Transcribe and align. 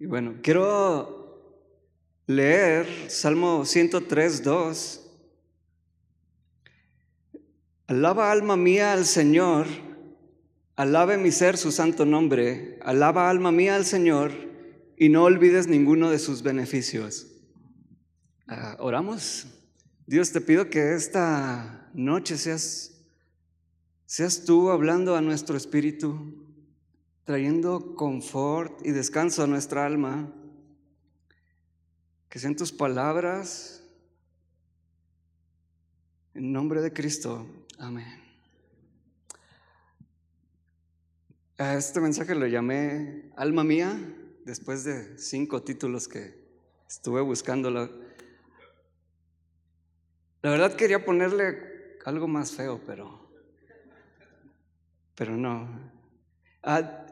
Y 0.00 0.06
bueno, 0.06 0.36
quiero 0.42 1.58
leer 2.26 3.10
Salmo 3.10 3.64
103, 3.64 4.44
2. 4.44 5.04
Alaba 7.88 8.30
alma 8.30 8.56
mía 8.56 8.92
al 8.92 9.06
Señor, 9.06 9.66
alabe 10.76 11.16
mi 11.16 11.32
ser 11.32 11.56
su 11.56 11.72
santo 11.72 12.04
nombre, 12.04 12.78
alaba 12.82 13.28
alma 13.28 13.50
mía 13.50 13.74
al 13.74 13.86
Señor 13.86 14.30
y 14.96 15.08
no 15.08 15.24
olvides 15.24 15.66
ninguno 15.66 16.10
de 16.10 16.18
sus 16.18 16.42
beneficios. 16.42 17.26
Ah, 18.46 18.76
oramos. 18.78 19.46
Dios, 20.06 20.30
te 20.30 20.40
pido 20.40 20.70
que 20.70 20.94
esta 20.94 21.90
noche 21.92 22.36
seas, 22.36 22.92
seas 24.06 24.44
tú 24.44 24.70
hablando 24.70 25.16
a 25.16 25.22
nuestro 25.22 25.56
espíritu, 25.56 26.47
trayendo 27.28 27.94
confort 27.94 28.80
y 28.86 28.90
descanso 28.90 29.42
a 29.42 29.46
nuestra 29.46 29.84
alma. 29.84 30.32
Que 32.30 32.38
sean 32.38 32.56
tus 32.56 32.72
palabras. 32.72 33.84
En 36.32 36.54
nombre 36.54 36.80
de 36.80 36.90
Cristo. 36.90 37.46
Amén. 37.78 38.24
A 41.58 41.74
este 41.74 42.00
mensaje 42.00 42.34
lo 42.34 42.46
llamé 42.46 43.30
Alma 43.36 43.62
Mía, 43.62 44.00
después 44.46 44.84
de 44.84 45.18
cinco 45.18 45.62
títulos 45.62 46.08
que 46.08 46.34
estuve 46.88 47.20
buscando. 47.20 47.70
La 47.70 47.90
verdad 50.42 50.74
quería 50.76 51.04
ponerle 51.04 51.98
algo 52.06 52.26
más 52.26 52.52
feo, 52.52 52.80
pero, 52.86 53.30
pero 55.14 55.36
no. 55.36 55.68
Ah, 56.62 57.04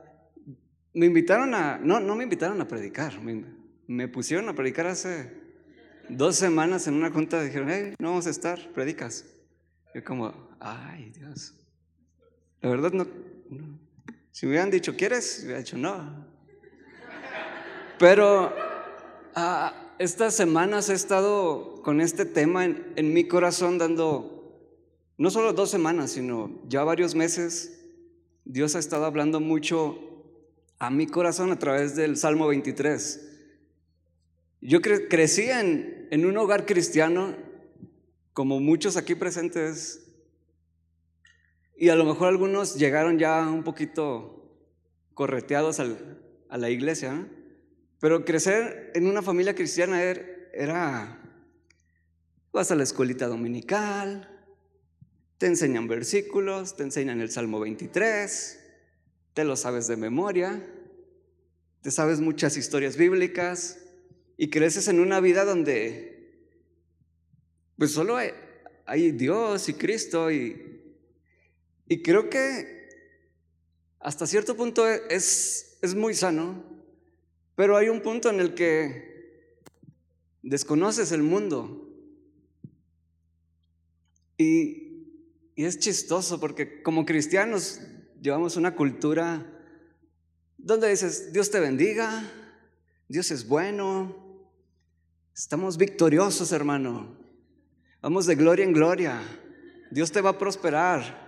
me 0.97 1.05
invitaron 1.05 1.55
a, 1.55 1.79
no, 1.79 2.01
no 2.01 2.17
me 2.17 2.25
invitaron 2.25 2.59
a 2.63 2.67
predicar, 2.67 3.21
me, 3.21 4.09
pusieron 4.09 4.49
a 4.49 4.55
predicar 4.55 4.87
hace 4.87 5.31
dos 6.09 6.37
semanas 6.37 6.87
en 6.87 6.95
una 6.95 7.11
junta, 7.11 7.43
dijeron, 7.43 7.69
hey, 7.71 7.95
no 7.99 8.09
vamos 8.09 8.27
a 8.27 8.30
estar, 8.30 8.73
predicas. 8.73 9.27
Yo 9.95 10.03
como, 10.03 10.33
ay 10.59 11.11
Dios, 11.11 11.55
la 12.63 12.71
verdad 12.71 12.93
no, 12.93 13.07
si 14.33 14.47
me 14.47 14.53
hubieran 14.53 14.71
dicho, 14.71 14.97
¿quieres? 14.97 15.43
Hubiera 15.43 15.59
dicho, 15.59 15.77
no. 15.77 16.27
Pero 17.99 18.55
ah, 19.35 19.75
estas 19.99 20.35
semanas 20.35 20.88
he 20.88 20.95
estado 20.95 21.83
con 21.83 22.01
este 22.01 22.25
tema 22.25 22.65
en, 22.65 22.95
en 22.97 23.13
mi 23.13 23.29
corazón 23.29 23.77
dando, 23.77 24.73
no 25.19 25.29
solo 25.29 25.53
dos 25.53 25.71
semanas, 25.71 26.13
sino 26.13 26.59
ya 26.66 26.85
varios 26.85 27.15
meses, 27.15 27.87
Dios 28.47 28.75
ha 28.77 28.79
estado 28.79 29.05
hablando 29.05 29.41
mucho 29.41 30.07
a 30.79 30.91
mi 30.91 31.07
corazón 31.07 31.52
a 31.52 31.59
través 31.59 31.96
del 31.96 32.16
Salmo 32.16 32.49
23. 32.49 33.29
Yo 34.60 34.80
crecí 34.80 35.43
en, 35.43 36.09
en 36.10 36.27
un 36.27 36.37
hogar 36.37 36.66
cristiano, 36.66 37.37
como 38.32 38.60
muchos 38.60 38.97
aquí 38.97 39.15
presentes, 39.15 40.07
y 41.77 41.88
a 41.91 41.95
lo 41.95 42.04
mejor 42.04 42.29
algunos 42.29 42.77
llegaron 42.77 43.19
ya 43.19 43.47
un 43.47 43.63
poquito 43.63 44.37
correteados 45.15 45.80
a 45.80 46.59
la 46.59 46.71
iglesia, 46.71 47.27
pero 48.01 48.24
crecer 48.24 48.93
en 48.95 49.07
una 49.07 49.23
familia 49.23 49.54
cristiana 49.54 50.02
er, 50.02 50.51
era, 50.54 51.23
vas 52.52 52.71
a 52.71 52.74
la 52.74 52.82
escuelita 52.82 53.27
dominical, 53.27 54.30
te 55.38 55.47
enseñan 55.47 55.87
versículos, 55.87 56.77
te 56.77 56.82
enseñan 56.82 57.21
el 57.21 57.30
Salmo 57.30 57.60
23, 57.60 58.66
te 59.37 59.45
lo 59.45 59.54
sabes 59.54 59.87
de 59.87 59.98
memoria, 59.98 60.66
te 61.82 61.90
sabes 61.90 62.20
muchas 62.20 62.56
historias 62.56 62.96
bíblicas 62.96 63.79
y 64.38 64.48
creces 64.48 64.88
en 64.88 64.98
una 64.98 65.20
vida 65.20 65.44
donde 65.44 66.41
pues 67.76 67.91
solo 67.91 68.16
hay, 68.16 69.10
Dios 69.10 69.69
y 69.69 69.75
Cristo 69.75 70.30
y, 70.30 70.80
y 71.86 72.00
creo 72.00 72.30
que 72.30 72.88
hasta 74.00 74.26
cierto 74.26 74.56
punto 74.56 74.88
es, 74.88 75.76
es 75.82 75.94
muy 75.94 76.14
sano, 76.14 76.64
pero 77.56 77.76
hay 77.76 77.91
un 77.91 78.00
punto 78.00 78.30
en 78.30 78.41
el 78.41 78.54
que 78.54 79.60
desconoces 80.42 81.12
el 81.12 81.22
mundo. 81.22 81.94
Y, 84.38 85.10
y 85.54 85.64
es 85.64 85.78
chistoso 85.78 86.41
porque 86.41 86.82
como 86.82 87.04
cristianos 87.04 87.82
llevamos 88.26 88.56
una 88.56 88.75
cultura 88.75 89.47
donde 90.59 90.91
dices, 90.91 91.32
Dios 91.32 91.48
te 91.48 91.60
bendiga, 91.60 92.28
Dios 93.06 93.31
es 93.31 93.47
bueno, 93.47 94.16
estamos 95.32 95.76
victoriosos, 95.76 96.50
hermano, 96.50 97.16
vamos 98.03 98.26
de 98.26 98.34
gloria 98.34 98.64
en 98.64 98.72
gloria, 98.72 99.22
Dios 99.92 100.10
te 100.10 100.20
va 100.20 100.31
a 100.31 100.38
prosperar. 100.38 101.25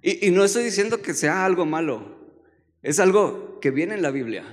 Y, 0.00 0.30
no 0.30 0.44
estoy 0.44 0.62
diciendo 0.62 1.02
que 1.02 1.12
sea 1.12 1.44
algo 1.44 1.66
malo, 1.66 2.16
es 2.82 3.00
algo 3.00 3.58
que 3.58 3.72
viene 3.72 3.94
en 3.94 4.02
la 4.02 4.12
Biblia. 4.12 4.44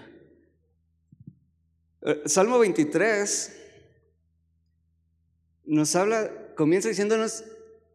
Eh, 2.01 2.23
Salmo 2.25 2.57
23 2.57 3.59
nos 5.65 5.95
habla, 5.95 6.31
comienza 6.55 6.89
diciéndonos, 6.89 7.43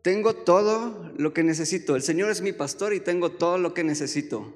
tengo 0.02 0.34
todo 0.34 1.12
lo 1.16 1.32
que 1.32 1.42
necesito. 1.42 1.96
El 1.96 2.02
Señor 2.02 2.30
es 2.30 2.42
mi 2.42 2.52
pastor 2.52 2.94
y 2.94 3.00
tengo 3.00 3.30
todo 3.30 3.58
lo 3.58 3.74
que 3.74 3.84
necesito. 3.84 4.54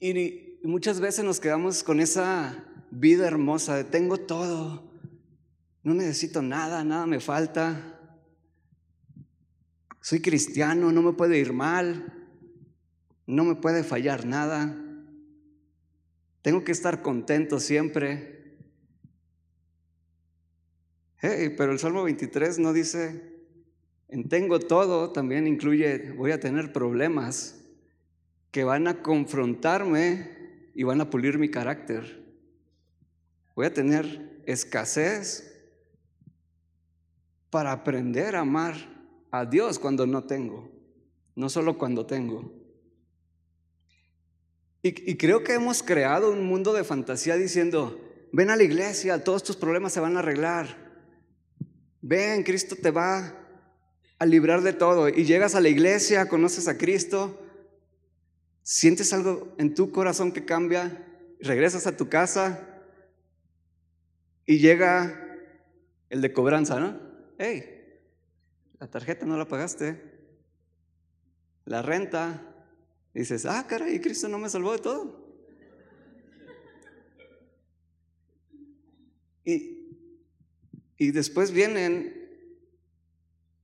Y 0.00 0.58
muchas 0.62 1.00
veces 1.00 1.24
nos 1.24 1.40
quedamos 1.40 1.82
con 1.82 2.00
esa 2.00 2.64
vida 2.90 3.26
hermosa 3.26 3.76
de 3.76 3.84
tengo 3.84 4.18
todo, 4.18 4.90
no 5.82 5.94
necesito 5.94 6.42
nada, 6.42 6.84
nada 6.84 7.06
me 7.06 7.20
falta. 7.20 8.00
Soy 10.00 10.20
cristiano, 10.20 10.92
no 10.92 11.02
me 11.02 11.12
puede 11.12 11.38
ir 11.38 11.52
mal, 11.52 12.28
no 13.26 13.44
me 13.44 13.54
puede 13.54 13.82
fallar 13.82 14.26
nada. 14.26 14.80
Tengo 16.42 16.62
que 16.62 16.72
estar 16.72 17.02
contento 17.02 17.58
siempre. 17.58 18.58
pero 21.20 21.72
el 21.72 21.78
Salmo 21.78 22.04
23 22.04 22.58
no 22.58 22.74
dice, 22.74 23.33
en 24.14 24.28
tengo 24.28 24.60
todo 24.60 25.10
también 25.10 25.48
incluye, 25.48 26.12
voy 26.12 26.30
a 26.30 26.38
tener 26.38 26.72
problemas 26.72 27.60
que 28.52 28.62
van 28.62 28.86
a 28.86 29.02
confrontarme 29.02 30.70
y 30.72 30.84
van 30.84 31.00
a 31.00 31.10
pulir 31.10 31.36
mi 31.36 31.50
carácter. 31.50 32.24
Voy 33.56 33.66
a 33.66 33.74
tener 33.74 34.40
escasez 34.46 35.52
para 37.50 37.72
aprender 37.72 38.36
a 38.36 38.42
amar 38.42 38.76
a 39.32 39.46
Dios 39.46 39.80
cuando 39.80 40.06
no 40.06 40.22
tengo, 40.22 40.70
no 41.34 41.48
solo 41.48 41.76
cuando 41.76 42.06
tengo. 42.06 42.52
Y, 44.80 45.10
y, 45.10 45.16
creo 45.16 45.42
que 45.42 45.54
hemos 45.54 45.82
creado 45.82 46.30
un 46.30 46.44
mundo 46.44 46.72
de 46.72 46.84
fantasía 46.84 47.34
diciendo, 47.34 48.00
ven 48.32 48.50
a 48.50 48.56
la 48.56 48.62
iglesia, 48.62 49.24
todos 49.24 49.42
tus 49.42 49.56
problemas 49.56 49.92
se 49.92 49.98
van 49.98 50.16
a 50.16 50.20
arreglar. 50.20 51.02
Ven, 52.00 52.44
Cristo 52.44 52.76
te 52.80 52.92
va 52.92 53.40
a 54.18 54.26
librar 54.26 54.62
de 54.62 54.72
todo. 54.72 55.08
Y 55.08 55.24
llegas 55.24 55.54
a 55.54 55.60
la 55.60 55.68
iglesia, 55.68 56.28
conoces 56.28 56.68
a 56.68 56.78
Cristo, 56.78 57.40
sientes 58.62 59.12
algo 59.12 59.54
en 59.58 59.74
tu 59.74 59.90
corazón 59.90 60.32
que 60.32 60.44
cambia, 60.44 61.06
regresas 61.40 61.86
a 61.86 61.96
tu 61.96 62.08
casa 62.08 62.82
y 64.46 64.58
llega 64.58 65.20
el 66.10 66.20
de 66.20 66.32
cobranza, 66.32 66.80
¿no? 66.80 66.98
Hey, 67.38 67.74
la 68.78 68.88
tarjeta 68.88 69.26
no 69.26 69.36
la 69.36 69.48
pagaste, 69.48 70.00
la 71.64 71.82
renta. 71.82 72.42
dices, 73.12 73.46
ah, 73.46 73.66
caray, 73.68 74.00
Cristo 74.00 74.28
no 74.28 74.38
me 74.38 74.48
salvó 74.48 74.72
de 74.72 74.78
todo. 74.78 75.24
Y, 79.44 79.88
y 80.96 81.10
después 81.10 81.50
vienen 81.50 82.23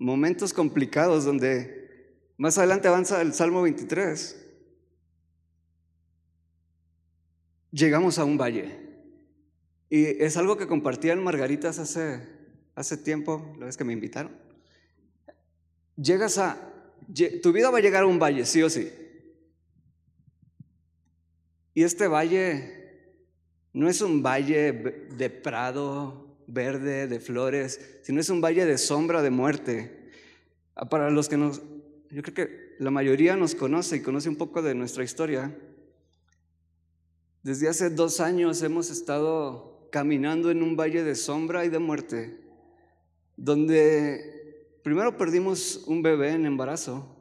momentos 0.00 0.54
complicados 0.54 1.24
donde 1.24 2.16
más 2.38 2.56
adelante 2.56 2.88
avanza 2.88 3.20
el 3.20 3.34
Salmo 3.34 3.62
23. 3.62 4.46
Llegamos 7.70 8.18
a 8.18 8.24
un 8.24 8.38
valle. 8.38 8.78
Y 9.90 10.06
es 10.06 10.36
algo 10.36 10.56
que 10.56 10.66
compartían 10.66 11.22
Margaritas 11.22 11.78
hace, 11.78 12.26
hace 12.74 12.96
tiempo, 12.96 13.54
la 13.58 13.66
vez 13.66 13.76
que 13.76 13.84
me 13.84 13.92
invitaron. 13.92 14.32
Llegas 15.96 16.38
a, 16.38 16.72
tu 17.42 17.52
vida 17.52 17.70
va 17.70 17.78
a 17.78 17.82
llegar 17.82 18.04
a 18.04 18.06
un 18.06 18.18
valle, 18.18 18.46
sí 18.46 18.62
o 18.62 18.70
sí. 18.70 18.90
Y 21.74 21.82
este 21.82 22.08
valle 22.08 23.18
no 23.74 23.86
es 23.88 24.00
un 24.00 24.22
valle 24.22 24.72
de 24.72 25.28
prado, 25.28 26.29
verde, 26.52 27.06
de 27.06 27.20
flores, 27.20 28.00
sino 28.02 28.20
es 28.20 28.28
un 28.30 28.40
valle 28.40 28.64
de 28.66 28.78
sombra 28.78 29.22
de 29.22 29.30
muerte. 29.30 30.10
Ah, 30.74 30.88
para 30.88 31.10
los 31.10 31.28
que 31.28 31.36
nos, 31.36 31.62
yo 32.10 32.22
creo 32.22 32.34
que 32.34 32.76
la 32.78 32.90
mayoría 32.90 33.36
nos 33.36 33.54
conoce 33.54 33.96
y 33.96 34.02
conoce 34.02 34.28
un 34.28 34.36
poco 34.36 34.62
de 34.62 34.74
nuestra 34.74 35.04
historia. 35.04 35.56
Desde 37.42 37.68
hace 37.68 37.90
dos 37.90 38.20
años 38.20 38.62
hemos 38.62 38.90
estado 38.90 39.88
caminando 39.90 40.50
en 40.50 40.62
un 40.62 40.76
valle 40.76 41.02
de 41.02 41.14
sombra 41.14 41.64
y 41.64 41.68
de 41.68 41.78
muerte, 41.78 42.40
donde 43.36 44.78
primero 44.82 45.16
perdimos 45.16 45.84
un 45.86 46.02
bebé 46.02 46.32
en 46.32 46.46
embarazo. 46.46 47.16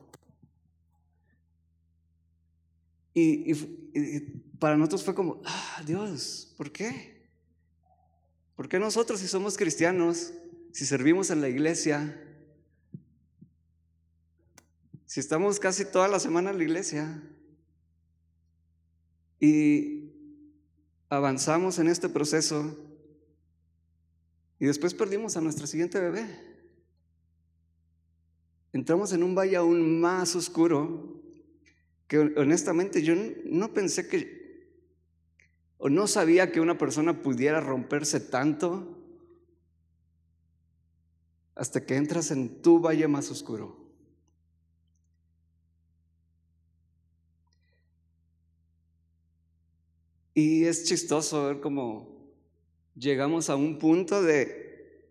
Y, 3.14 3.54
para 4.60 4.78
nosotros 4.78 5.04
fue 5.04 5.16
como, 5.16 5.42
ah, 5.46 5.82
Dios, 5.86 6.54
¿por 6.58 6.72
qué? 6.72 7.19
¿Por 8.60 8.68
qué 8.68 8.78
nosotros 8.78 9.22
si 9.22 9.28
somos 9.30 9.56
cristianos, 9.56 10.34
si 10.74 10.86
servimos 10.86 11.30
en 11.30 11.40
la 11.40 11.48
iglesia, 11.48 12.22
si 15.06 15.22
estamos 15.22 15.62
casi 15.62 15.86
toda 15.86 16.10
la 16.10 16.20
semana 16.20 16.50
en 16.50 16.58
la 16.58 16.64
iglesia 16.66 17.24
y 19.40 20.12
avanzamos 21.08 21.80
en 21.80 21.88
este 21.88 22.10
proceso 22.10 22.78
y 24.60 24.66
después 24.66 24.94
perdimos 24.94 25.38
a 25.38 25.42
nuestro 25.42 25.66
siguiente 25.66 25.98
bebé? 25.98 26.28
Entramos 28.74 29.14
en 29.14 29.24
un 29.24 29.36
valle 29.36 29.56
aún 29.56 30.02
más 30.02 30.36
oscuro 30.36 31.24
que 32.10 32.20
honestamente 32.20 33.04
yo 33.04 33.14
no 33.46 33.74
pensé 33.74 34.10
que, 34.10 34.39
o 35.80 35.90
no 35.90 36.08
sabía 36.08 36.52
que 36.52 36.60
una 36.60 36.78
persona 36.78 37.22
pudiera 37.22 37.62
romperse 37.62 38.20
tanto 38.20 38.98
hasta 41.56 41.86
que 41.86 41.96
entras 41.96 42.32
en 42.32 42.62
tu 42.62 42.82
valle 42.82 43.08
más 43.08 43.32
oscuro. 43.32 43.80
Y 50.34 50.66
es 50.66 50.84
chistoso 50.84 51.48
ver 51.48 51.62
cómo 51.62 52.30
llegamos 52.96 53.50
a 53.50 53.56
un 53.56 53.80
punto 53.80 54.22
de, 54.22 55.02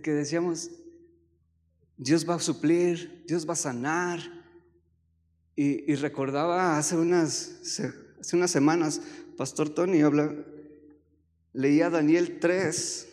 que 0.00 0.12
decíamos, 0.12 0.70
Dios 1.96 2.28
va 2.28 2.36
a 2.36 2.40
suplir, 2.40 3.24
Dios 3.26 3.48
va 3.48 3.54
a 3.54 3.56
sanar. 3.56 4.20
Y, 5.56 5.96
recordaba 5.96 6.78
hace 6.78 6.96
unas, 6.96 7.82
hace 8.20 8.36
unas 8.36 8.50
semanas, 8.52 9.02
Pastor 9.38 9.68
Tony 9.70 10.02
habla, 10.02 10.34
leía 11.52 11.90
Daniel 11.90 12.40
3, 12.40 13.08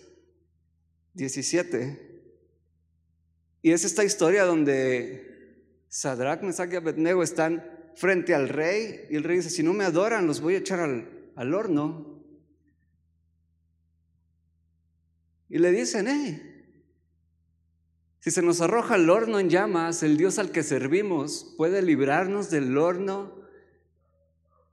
17. 1.14 2.32
Y 3.62 3.72
es 3.72 3.86
esta 3.86 4.04
historia 4.04 4.44
donde 4.44 5.84
Sadrach, 5.88 6.42
Mesach 6.42 6.74
y 6.74 6.78
Abednego 6.78 7.22
están 7.22 7.64
frente 7.94 8.34
al 8.34 8.50
rey 8.50 9.06
y 9.12 9.18
el 9.18 9.24
rey 9.24 9.38
dice, 9.38 9.52
si 9.52 9.62
no 9.62 9.74
me 9.74 9.84
adoran, 9.84 10.26
los 10.26 10.42
voy 10.42 10.56
a 10.56 10.58
echar 10.58 10.80
al, 10.80 11.32
al 11.36 11.54
horno. 11.54 12.24
Y 15.48 15.60
le 15.60 15.72
dicen, 15.72 16.08
eh, 16.08 16.74
si 18.20 18.32
se 18.32 18.42
nos 18.42 18.62
arroja 18.62 18.96
el 18.96 19.12
horno 19.12 19.38
en 19.38 19.52
llamas, 19.52 20.02
el 20.02 20.18
Dios 20.18 20.40
al 20.40 20.52
que 20.52 20.64
servimos 20.64 21.54
puede 21.56 21.84
librarnos 21.84 22.50
del 22.50 22.76
horno 22.80 23.45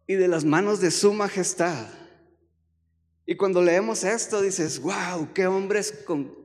y 0.06 0.14
de 0.14 0.28
las 0.28 0.44
manos 0.44 0.81
de 0.81 0.90
su 0.90 1.12
majestad. 1.12 1.87
Y 3.25 3.37
cuando 3.37 3.62
leemos 3.62 4.04
esto 4.04 4.40
dices, 4.40 4.81
wow, 4.81 5.32
qué 5.32 5.46
hombres 5.46 5.93
con 6.04 6.37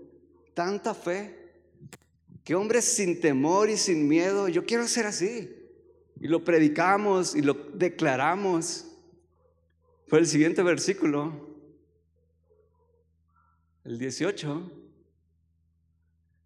tanta 0.53 0.93
fe, 0.93 1.35
qué 2.43 2.55
hombres 2.55 2.85
sin 2.85 3.19
temor 3.19 3.69
y 3.69 3.77
sin 3.77 4.07
miedo, 4.07 4.47
yo 4.47 4.65
quiero 4.65 4.87
ser 4.87 5.05
así. 5.05 5.53
Y 6.19 6.27
lo 6.27 6.43
predicamos 6.43 7.35
y 7.35 7.41
lo 7.41 7.53
declaramos. 7.53 8.85
Fue 10.07 10.19
el 10.19 10.27
siguiente 10.27 10.63
versículo, 10.63 11.47
el 13.83 13.99
18. 13.99 14.71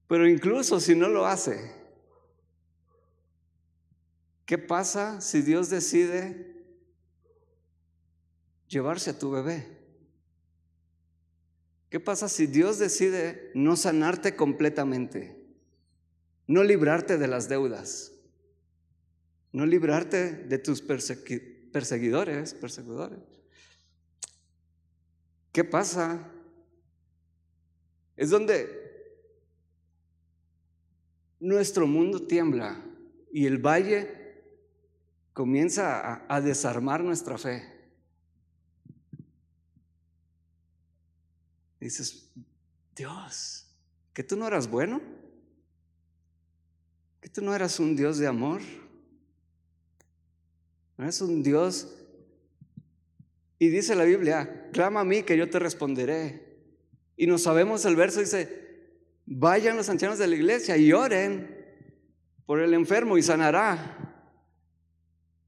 Pero 0.07 0.27
incluso 0.27 0.79
si 0.79 0.95
no 0.95 1.07
lo 1.07 1.25
hace, 1.25 1.71
¿qué 4.45 4.57
pasa 4.57 5.21
si 5.21 5.41
Dios 5.41 5.69
decide 5.69 6.60
llevarse 8.71 9.09
a 9.11 9.19
tu 9.19 9.29
bebé? 9.29 9.67
¿Qué 11.89 11.99
pasa 11.99 12.29
si 12.29 12.47
Dios 12.47 12.79
decide 12.79 13.51
no 13.53 13.75
sanarte 13.75 14.35
completamente? 14.35 15.37
No 16.47 16.63
librarte 16.63 17.17
de 17.17 17.27
las 17.27 17.49
deudas, 17.49 18.13
no 19.51 19.65
librarte 19.65 20.33
de 20.33 20.57
tus 20.57 20.81
perseguidores, 20.81 22.53
perseguidores. 22.53 23.19
¿Qué 25.51 25.63
pasa? 25.65 26.31
Es 28.15 28.29
donde 28.29 28.81
nuestro 31.41 31.87
mundo 31.87 32.25
tiembla 32.25 32.81
y 33.33 33.45
el 33.45 33.57
valle 33.57 34.21
comienza 35.33 36.25
a, 36.27 36.41
desarmar 36.41 37.03
nuestra 37.03 37.37
fe. 37.37 37.70
Dices, 41.81 42.31
Dios, 42.95 43.65
que 44.13 44.23
tú 44.23 44.35
no 44.37 44.47
eras 44.47 44.69
bueno, 44.69 45.01
que 47.19 47.27
tú 47.27 47.41
no 47.41 47.55
eras 47.55 47.79
un 47.79 47.95
Dios 47.95 48.19
de 48.19 48.27
amor, 48.27 48.61
no 50.95 51.03
eres 51.03 51.19
un 51.21 51.41
Dios 51.41 51.87
y 53.57 53.69
dice 53.69 53.95
la 53.95 54.03
Biblia, 54.03 54.69
clama 54.71 54.99
a 54.99 55.03
mí 55.03 55.23
que 55.23 55.35
yo 55.35 55.49
te 55.49 55.57
responderé. 55.57 56.59
Y 57.17 57.25
no 57.25 57.39
sabemos 57.39 57.83
el 57.85 57.95
verso, 57.95 58.19
dice, 58.19 58.97
vayan 59.25 59.75
los 59.75 59.89
ancianos 59.89 60.19
de 60.19 60.27
la 60.27 60.35
iglesia 60.35 60.77
y 60.77 60.93
oren 60.93 61.65
por 62.45 62.59
el 62.59 62.75
enfermo 62.75 63.17
y 63.17 63.23
sanará. 63.23 64.27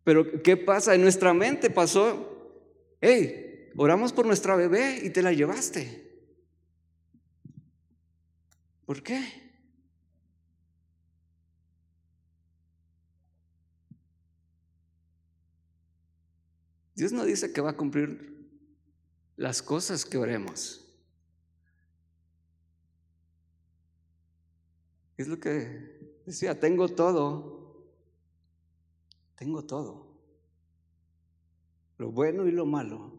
Pero 0.03 0.41
¿qué 0.41 0.57
pasa? 0.57 0.95
En 0.95 1.01
nuestra 1.01 1.33
mente 1.33 1.69
pasó, 1.69 2.59
hey, 3.01 3.71
oramos 3.75 4.13
por 4.13 4.25
nuestra 4.25 4.55
bebé 4.55 4.99
y 5.03 5.11
te 5.11 5.21
la 5.21 5.31
llevaste. 5.31 6.12
¿Por 8.85 9.01
qué? 9.01 9.43
Dios 16.95 17.11
no 17.11 17.25
dice 17.25 17.51
que 17.51 17.61
va 17.61 17.71
a 17.71 17.77
cumplir 17.77 18.33
las 19.35 19.61
cosas 19.61 20.05
que 20.05 20.17
oremos. 20.17 20.79
Es 25.17 25.27
lo 25.27 25.39
que 25.39 26.21
decía, 26.25 26.59
tengo 26.59 26.89
todo, 26.89 27.85
tengo 29.35 29.63
todo, 29.63 30.07
lo 31.97 32.11
bueno 32.11 32.47
y 32.47 32.51
lo 32.51 32.65
malo. 32.65 33.12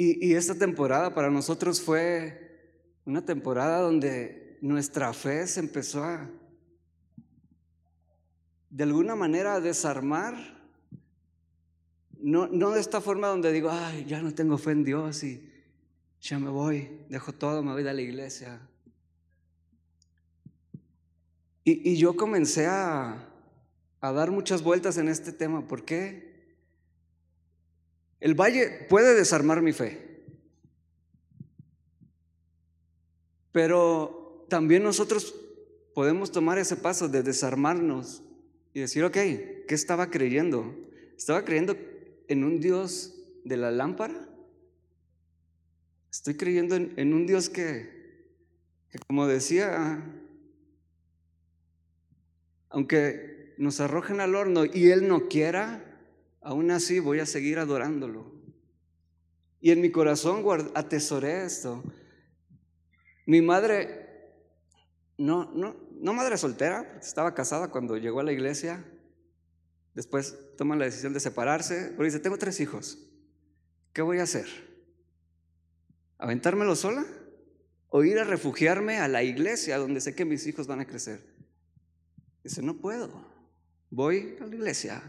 Y, 0.00 0.34
esta 0.34 0.54
temporada 0.54 1.12
para 1.12 1.28
nosotros 1.28 1.80
fue 1.80 2.78
una 3.04 3.24
temporada 3.24 3.80
donde 3.80 4.56
nuestra 4.60 5.12
fe 5.12 5.44
se 5.48 5.58
empezó 5.58 6.04
a, 6.04 6.30
de 8.70 8.84
alguna 8.84 9.16
manera 9.16 9.58
desarmar, 9.58 10.36
no, 12.16 12.46
no 12.46 12.70
de 12.70 12.80
esta 12.80 13.00
forma 13.00 13.26
donde 13.26 13.50
digo, 13.50 13.70
ay, 13.72 14.04
ya 14.06 14.22
no 14.22 14.32
tengo 14.32 14.56
fe 14.56 14.70
en 14.70 14.84
Dios 14.84 15.24
y 15.24 15.52
ya 16.20 16.38
me 16.38 16.50
voy, 16.50 17.00
dejo 17.08 17.32
todo, 17.32 17.64
me 17.64 17.72
voy 17.72 17.82
de 17.82 17.92
la 17.92 18.00
iglesia. 18.00 18.60
Y, 21.64 21.90
y 21.90 21.96
yo 21.96 22.16
comencé 22.16 22.68
a, 22.68 23.28
a 24.00 24.12
dar 24.12 24.30
muchas 24.30 24.62
vueltas 24.62 24.96
en 24.96 25.08
este 25.08 25.32
tema. 25.32 25.66
¿Por 25.66 25.84
qué? 25.84 26.27
El 28.20 28.34
valle 28.34 28.86
puede 28.88 29.14
desarmar 29.14 29.62
mi 29.62 29.72
fe. 29.72 30.08
Pero 33.52 34.46
también 34.48 34.82
nosotros 34.82 35.34
podemos 35.94 36.30
tomar 36.30 36.58
ese 36.58 36.76
paso 36.76 37.08
de 37.08 37.22
desarmarnos 37.22 38.22
y 38.74 38.80
decir, 38.80 39.04
ok, 39.04 39.14
¿qué 39.14 39.66
estaba 39.70 40.10
creyendo? 40.10 40.74
¿Estaba 41.16 41.44
creyendo 41.44 41.76
en 42.28 42.44
un 42.44 42.60
Dios 42.60 43.14
de 43.44 43.56
la 43.56 43.70
lámpara? 43.70 44.28
Estoy 46.10 46.34
creyendo 46.34 46.76
en, 46.76 47.12
un 47.12 47.26
Dios 47.26 47.48
que, 47.48 48.26
que, 48.90 48.98
como 49.06 49.26
decía, 49.26 50.04
aunque 52.70 53.54
nos 53.58 53.80
arrojen 53.80 54.20
al 54.20 54.34
horno 54.34 54.64
y 54.64 54.90
Él 54.90 55.08
no 55.08 55.28
quiera, 55.28 55.87
aún 56.40 56.70
así 56.70 56.98
voy 56.98 57.20
a 57.20 57.26
seguir 57.26 57.58
adorándolo. 57.58 58.32
Y 59.60 59.70
en 59.70 59.80
mi 59.80 59.90
corazón 59.90 60.44
atesoré 60.74 61.44
esto. 61.44 61.82
Mi 63.26 63.42
madre, 63.42 64.06
no, 65.18 65.52
no, 65.52 65.76
no 66.00 66.14
madre 66.14 66.38
soltera, 66.38 66.98
estaba 67.00 67.34
casada 67.34 67.68
cuando 67.68 67.96
llegó 67.96 68.20
a 68.20 68.24
la 68.24 68.32
iglesia. 68.32 68.84
Después 69.94 70.38
toma 70.56 70.76
la 70.76 70.84
decisión 70.84 71.12
de 71.12 71.20
separarse, 71.20 71.88
pero 71.90 72.04
dice, 72.04 72.20
tengo 72.20 72.38
tres 72.38 72.60
hijos. 72.60 72.98
¿Qué 73.92 74.00
voy 74.00 74.18
a 74.18 74.22
hacer? 74.22 74.46
¿Aventármelo 76.18 76.76
sola? 76.76 77.04
¿O 77.88 78.04
ir 78.04 78.18
a 78.18 78.24
refugiarme 78.24 78.98
a 78.98 79.08
la 79.08 79.22
iglesia 79.22 79.78
donde 79.78 80.00
sé 80.00 80.14
que 80.14 80.24
mis 80.24 80.46
hijos 80.46 80.66
van 80.66 80.80
a 80.80 80.86
crecer? 80.86 81.20
Dice, 82.44 82.62
no 82.62 82.78
puedo. 82.78 83.26
Voy 83.90 84.36
a 84.40 84.46
la 84.46 84.54
iglesia. 84.54 85.02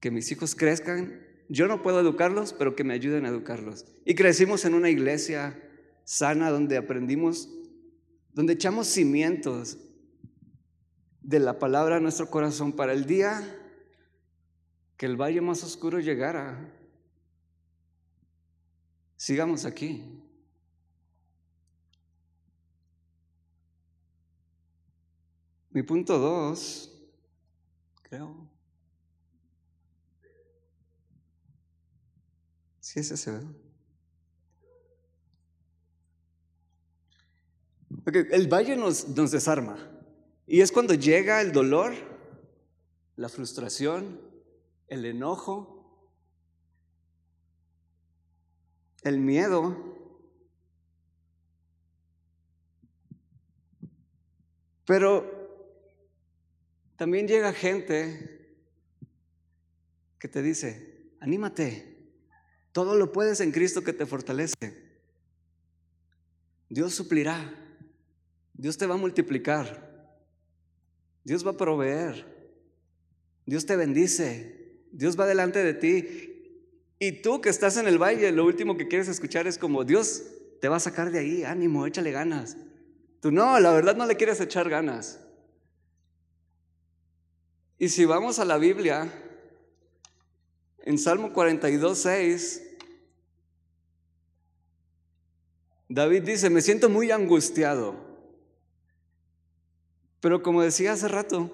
Que 0.00 0.10
mis 0.10 0.30
hijos 0.32 0.54
crezcan. 0.54 1.26
Yo 1.48 1.66
no 1.68 1.82
puedo 1.82 2.00
educarlos, 2.00 2.52
pero 2.52 2.74
que 2.74 2.84
me 2.84 2.94
ayuden 2.94 3.26
a 3.26 3.28
educarlos. 3.28 3.84
Y 4.04 4.14
crecimos 4.14 4.64
en 4.64 4.74
una 4.74 4.90
iglesia 4.90 5.60
sana 6.04 6.50
donde 6.50 6.76
aprendimos, 6.76 7.48
donde 8.32 8.54
echamos 8.54 8.86
cimientos 8.86 9.78
de 11.22 11.38
la 11.38 11.58
palabra 11.58 11.96
a 11.96 12.00
nuestro 12.00 12.30
corazón 12.30 12.72
para 12.72 12.92
el 12.92 13.06
día 13.06 13.56
que 14.96 15.06
el 15.06 15.16
valle 15.16 15.40
más 15.40 15.62
oscuro 15.64 15.98
llegara. 15.98 16.74
Sigamos 19.16 19.64
aquí. 19.64 20.02
Mi 25.70 25.82
punto 25.82 26.18
dos, 26.18 26.92
creo. 28.02 28.49
Sí, 32.90 32.98
es 32.98 33.12
ese, 33.12 33.30
¿verdad? 33.30 33.52
el 38.32 38.48
valle 38.48 38.76
nos, 38.76 39.06
nos 39.10 39.30
desarma. 39.30 39.78
Y 40.44 40.60
es 40.60 40.72
cuando 40.72 40.94
llega 40.94 41.40
el 41.40 41.52
dolor, 41.52 41.94
la 43.14 43.28
frustración, 43.28 44.20
el 44.88 45.04
enojo, 45.04 46.10
el 49.02 49.20
miedo. 49.20 49.76
Pero 54.84 55.78
también 56.96 57.28
llega 57.28 57.52
gente 57.52 58.56
que 60.18 60.26
te 60.26 60.42
dice, 60.42 61.14
anímate, 61.20 61.89
todo 62.72 62.96
lo 62.96 63.12
puedes 63.12 63.40
en 63.40 63.52
Cristo 63.52 63.82
que 63.82 63.92
te 63.92 64.06
fortalece. 64.06 64.54
Dios 66.68 66.94
suplirá, 66.94 67.52
Dios 68.54 68.78
te 68.78 68.86
va 68.86 68.94
a 68.94 68.98
multiplicar, 68.98 70.18
Dios 71.24 71.44
va 71.44 71.50
a 71.50 71.56
proveer, 71.56 72.24
Dios 73.44 73.66
te 73.66 73.74
bendice, 73.76 74.84
Dios 74.92 75.18
va 75.18 75.26
delante 75.26 75.64
de 75.64 75.74
ti. 75.74 76.56
Y 76.98 77.22
tú 77.22 77.40
que 77.40 77.48
estás 77.48 77.76
en 77.76 77.88
el 77.88 77.98
valle, 77.98 78.30
lo 78.30 78.44
último 78.44 78.76
que 78.76 78.86
quieres 78.86 79.08
escuchar 79.08 79.46
es 79.46 79.58
como, 79.58 79.84
Dios 79.84 80.22
te 80.60 80.68
va 80.68 80.76
a 80.76 80.80
sacar 80.80 81.10
de 81.10 81.18
ahí, 81.18 81.42
ánimo, 81.42 81.86
échale 81.86 82.12
ganas. 82.12 82.56
Tú 83.20 83.32
no, 83.32 83.58
la 83.58 83.72
verdad 83.72 83.96
no 83.96 84.06
le 84.06 84.16
quieres 84.16 84.40
echar 84.40 84.68
ganas. 84.68 85.18
Y 87.78 87.88
si 87.88 88.04
vamos 88.04 88.38
a 88.38 88.44
la 88.44 88.58
Biblia, 88.58 89.10
en 90.84 90.98
Salmo 90.98 91.32
42, 91.32 91.98
6, 91.98 92.62
David 95.88 96.22
dice, 96.22 96.50
me 96.50 96.62
siento 96.62 96.88
muy 96.88 97.10
angustiado. 97.10 97.96
Pero 100.20 100.42
como 100.42 100.62
decía 100.62 100.92
hace 100.92 101.08
rato, 101.08 101.50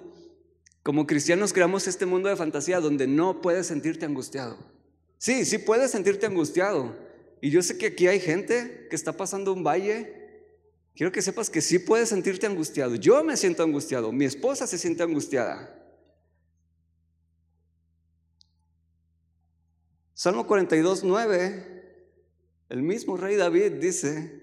como 0.83 1.07
cristianos 1.07 1.53
creamos 1.53 1.87
este 1.87 2.05
mundo 2.05 2.29
de 2.29 2.35
fantasía 2.35 2.79
donde 2.79 3.07
no 3.07 3.41
puedes 3.41 3.67
sentirte 3.67 4.05
angustiado. 4.05 4.57
Sí, 5.17 5.43
sí 5.45 5.57
puedes 5.57 5.91
sentirte 5.91 6.27
angustiado. 6.27 6.95
Y 7.41 7.49
yo 7.49 7.61
sé 7.61 7.77
que 7.77 7.87
aquí 7.87 8.07
hay 8.07 8.19
gente 8.19 8.87
que 8.89 8.95
está 8.95 9.13
pasando 9.13 9.53
un 9.53 9.63
valle. 9.63 10.13
Quiero 10.95 11.11
que 11.11 11.21
sepas 11.21 11.49
que 11.49 11.61
sí 11.61 11.79
puedes 11.79 12.09
sentirte 12.09 12.45
angustiado. 12.45 12.95
Yo 12.95 13.23
me 13.23 13.37
siento 13.37 13.63
angustiado. 13.63 14.11
Mi 14.11 14.25
esposa 14.25 14.67
se 14.67 14.77
siente 14.77 15.03
angustiada. 15.03 15.73
Salmo 20.17 20.47
42, 20.47 21.03
9, 21.03 21.93
el 22.69 22.81
mismo 22.81 23.17
rey 23.17 23.35
David 23.35 23.73
dice, 23.73 24.41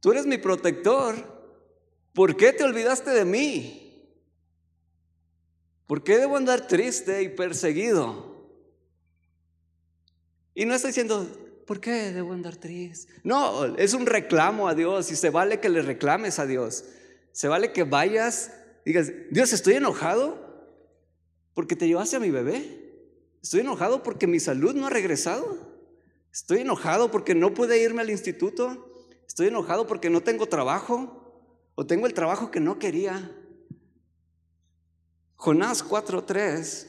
tú 0.00 0.12
eres 0.12 0.24
mi 0.24 0.38
protector, 0.38 1.14
¿por 2.14 2.34
qué 2.34 2.54
te 2.54 2.64
olvidaste 2.64 3.10
de 3.10 3.26
mí? 3.26 4.16
¿Por 5.86 6.02
qué 6.02 6.16
debo 6.16 6.38
andar 6.38 6.66
triste 6.66 7.22
y 7.22 7.28
perseguido? 7.28 8.48
Y 10.54 10.64
no 10.64 10.74
está 10.74 10.88
diciendo, 10.88 11.28
¿por 11.66 11.78
qué 11.78 12.10
debo 12.10 12.32
andar 12.32 12.56
triste? 12.56 13.12
No, 13.24 13.76
es 13.76 13.92
un 13.92 14.06
reclamo 14.06 14.68
a 14.68 14.74
Dios 14.74 15.12
y 15.12 15.16
se 15.16 15.28
vale 15.28 15.60
que 15.60 15.68
le 15.68 15.82
reclames 15.82 16.38
a 16.38 16.46
Dios. 16.46 16.86
Se 17.32 17.46
vale 17.46 17.74
que 17.74 17.84
vayas, 17.84 18.52
digas, 18.86 19.12
Dios, 19.30 19.52
estoy 19.52 19.74
enojado 19.74 20.72
porque 21.52 21.76
te 21.76 21.86
llevaste 21.86 22.16
a 22.16 22.20
mi 22.20 22.30
bebé. 22.30 22.87
Estoy 23.42 23.60
enojado 23.60 24.02
porque 24.02 24.26
mi 24.26 24.40
salud 24.40 24.74
no 24.74 24.86
ha 24.86 24.90
regresado. 24.90 25.68
Estoy 26.32 26.60
enojado 26.60 27.10
porque 27.10 27.34
no 27.34 27.54
pude 27.54 27.82
irme 27.82 28.02
al 28.02 28.10
instituto. 28.10 28.86
Estoy 29.26 29.48
enojado 29.48 29.86
porque 29.86 30.10
no 30.10 30.22
tengo 30.22 30.46
trabajo 30.46 31.18
o 31.74 31.86
tengo 31.86 32.06
el 32.06 32.14
trabajo 32.14 32.50
que 32.50 32.60
no 32.60 32.78
quería. 32.78 33.30
Jonás 35.36 35.84
4:3. 35.84 36.86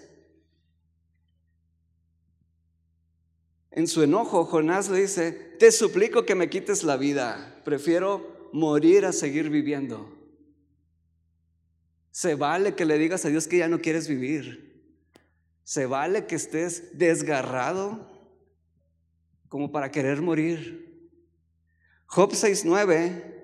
En 3.72 3.88
su 3.88 4.02
enojo, 4.02 4.46
Jonás 4.46 4.90
le 4.90 5.02
dice, 5.02 5.32
te 5.32 5.72
suplico 5.72 6.26
que 6.26 6.36
me 6.36 6.50
quites 6.50 6.84
la 6.84 6.98
vida. 6.98 7.62
Prefiero 7.64 8.50
morir 8.52 9.06
a 9.06 9.14
seguir 9.14 9.50
viviendo. 9.50 10.18
Se 12.12 12.36
vale 12.36 12.74
que 12.74 12.86
le 12.86 12.98
digas 12.98 13.24
a 13.26 13.30
Dios 13.30 13.48
que 13.48 13.60
ya 13.60 13.68
no 13.68 13.80
quieres 13.80 14.08
vivir. 14.08 14.69
Se 15.70 15.86
vale 15.86 16.26
que 16.26 16.34
estés 16.34 16.98
desgarrado 16.98 18.10
como 19.50 19.72
para 19.72 19.92
querer 19.92 20.20
morir. 20.20 21.12
Job 22.08 22.32
6.9. 22.32 23.36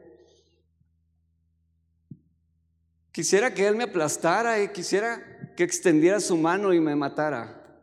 Quisiera 3.12 3.54
que 3.54 3.68
Él 3.68 3.76
me 3.76 3.84
aplastara 3.84 4.60
y 4.64 4.70
quisiera 4.70 5.54
que 5.56 5.64
extendiera 5.64 6.20
su 6.20 6.36
mano 6.36 6.74
y 6.74 6.80
me 6.80 6.96
matara. 6.96 7.80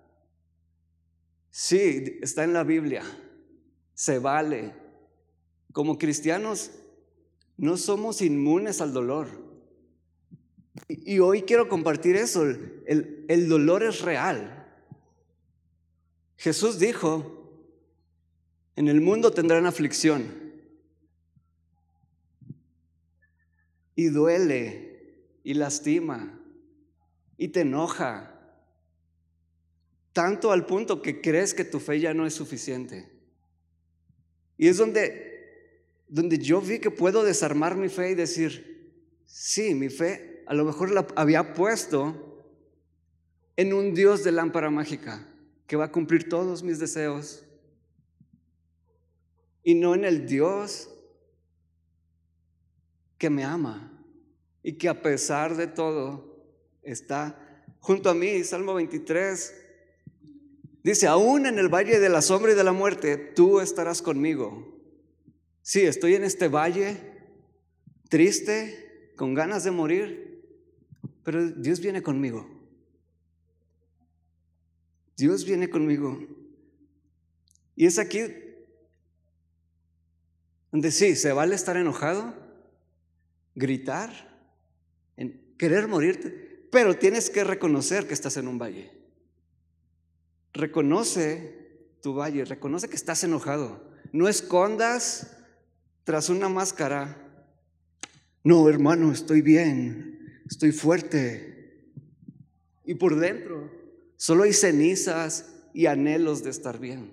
Sí, 1.52 2.18
está 2.20 2.42
en 2.42 2.52
la 2.52 2.64
Biblia. 2.64 3.04
Se 3.94 4.18
vale. 4.18 4.75
Como 5.72 5.99
cristianos 5.99 6.72
no 7.56 7.76
somos 7.76 8.20
inmunes 8.20 8.80
al 8.80 8.92
dolor. 8.92 9.41
Y, 10.88 11.18
hoy 11.18 11.42
quiero 11.42 11.68
compartir 11.68 12.16
eso, 12.16 12.44
el, 12.86 13.48
dolor 13.48 13.82
es 13.82 14.00
real. 14.00 14.66
Jesús 16.36 16.78
dijo, 16.78 17.38
en 18.76 18.88
el 18.88 19.00
mundo 19.00 19.32
tendrán 19.32 19.66
aflicción. 19.66 20.24
Y 23.94 24.06
duele, 24.06 25.28
y 25.44 25.54
lastima, 25.54 26.40
y 27.36 27.48
te 27.48 27.60
enoja. 27.60 28.30
Tanto 30.14 30.52
al 30.52 30.64
punto 30.64 31.02
que 31.02 31.20
crees 31.20 31.52
que 31.52 31.64
tu 31.64 31.80
fe 31.80 32.00
ya 32.00 32.14
no 32.14 32.26
es 32.26 32.34
suficiente. 32.34 33.10
Y 34.56 34.68
es 34.68 34.78
donde, 34.78 35.84
donde 36.08 36.38
yo 36.38 36.62
vi 36.62 36.78
que 36.78 36.90
puedo 36.90 37.22
desarmar 37.24 37.76
mi 37.76 37.90
fe 37.90 38.10
y 38.10 38.14
decir, 38.14 38.94
sí, 39.26 39.74
mi 39.74 39.90
fe 39.90 40.31
a 40.52 40.54
lo 40.54 40.66
mejor 40.66 40.90
la 40.90 41.06
había 41.16 41.54
puesto 41.54 42.44
en 43.56 43.73
un 43.73 43.94
Dios 43.94 44.23
de 44.23 44.32
lámpara 44.32 44.68
mágica 44.68 45.26
que 45.66 45.76
va 45.76 45.87
a 45.87 45.90
cumplir 45.90 46.28
todos 46.28 46.62
mis 46.62 46.78
deseos 46.78 47.47
y 49.64 49.75
no 49.75 49.94
en 49.94 50.04
el 50.04 50.26
Dios 50.26 50.90
que 53.16 53.30
me 53.30 53.44
ama 53.44 53.99
y 54.62 54.75
que 54.75 54.90
a 54.90 55.00
pesar 55.00 55.56
de 55.56 55.68
todo 55.68 56.44
está 56.82 57.64
junto 57.80 58.11
a 58.11 58.14
mí. 58.14 58.44
Salmo 58.44 58.75
23 58.75 59.54
dice, 60.82 61.06
aún 61.06 61.47
en 61.47 61.59
el 61.59 61.71
valle 61.71 61.99
de 61.99 62.11
la 62.11 62.21
sombra 62.21 62.52
y 62.52 62.56
de 62.56 62.64
la 62.64 62.73
muerte, 62.73 63.16
tú 63.16 63.61
estarás 63.61 64.02
conmigo. 64.02 64.78
Sí, 65.62 65.80
estoy 65.80 66.14
en 66.14 66.25
este 66.25 66.49
valle 66.49 66.99
triste, 68.11 69.14
con 69.16 69.32
ganas 69.32 69.64
de 69.64 69.71
morir, 69.71 70.31
pero 71.24 71.50
Dios 71.50 71.80
viene 71.80 72.02
conmigo. 72.02 72.48
Dios 75.16 75.44
viene 75.44 75.70
conmigo. 75.70 76.18
Y 77.76 77.86
es 77.86 77.98
aquí 77.98 78.20
donde 80.72 80.90
sí, 80.90 81.16
se 81.16 81.32
vale 81.32 81.54
estar 81.54 81.76
enojado, 81.76 82.34
gritar, 83.54 84.10
en 85.16 85.54
querer 85.58 85.86
morirte. 85.86 86.66
Pero 86.72 86.96
tienes 86.96 87.28
que 87.28 87.44
reconocer 87.44 88.06
que 88.06 88.14
estás 88.14 88.38
en 88.38 88.48
un 88.48 88.58
valle. 88.58 88.90
Reconoce 90.54 91.62
tu 92.00 92.14
valle, 92.14 92.46
reconoce 92.46 92.88
que 92.88 92.96
estás 92.96 93.22
enojado. 93.22 93.84
No 94.12 94.28
escondas 94.28 95.36
tras 96.04 96.30
una 96.30 96.48
máscara. 96.48 97.18
No, 98.42 98.68
hermano, 98.68 99.12
estoy 99.12 99.42
bien, 99.42 100.12
estoy 100.52 100.73
fuerte. 100.73 101.90
Y 102.85 102.94
por 102.94 103.16
dentro 103.16 103.71
solo 104.16 104.44
hay 104.44 104.52
cenizas 104.52 105.52
y 105.75 105.87
anhelos 105.87 106.44
de 106.44 106.50
estar 106.50 106.78
bien. 106.78 107.12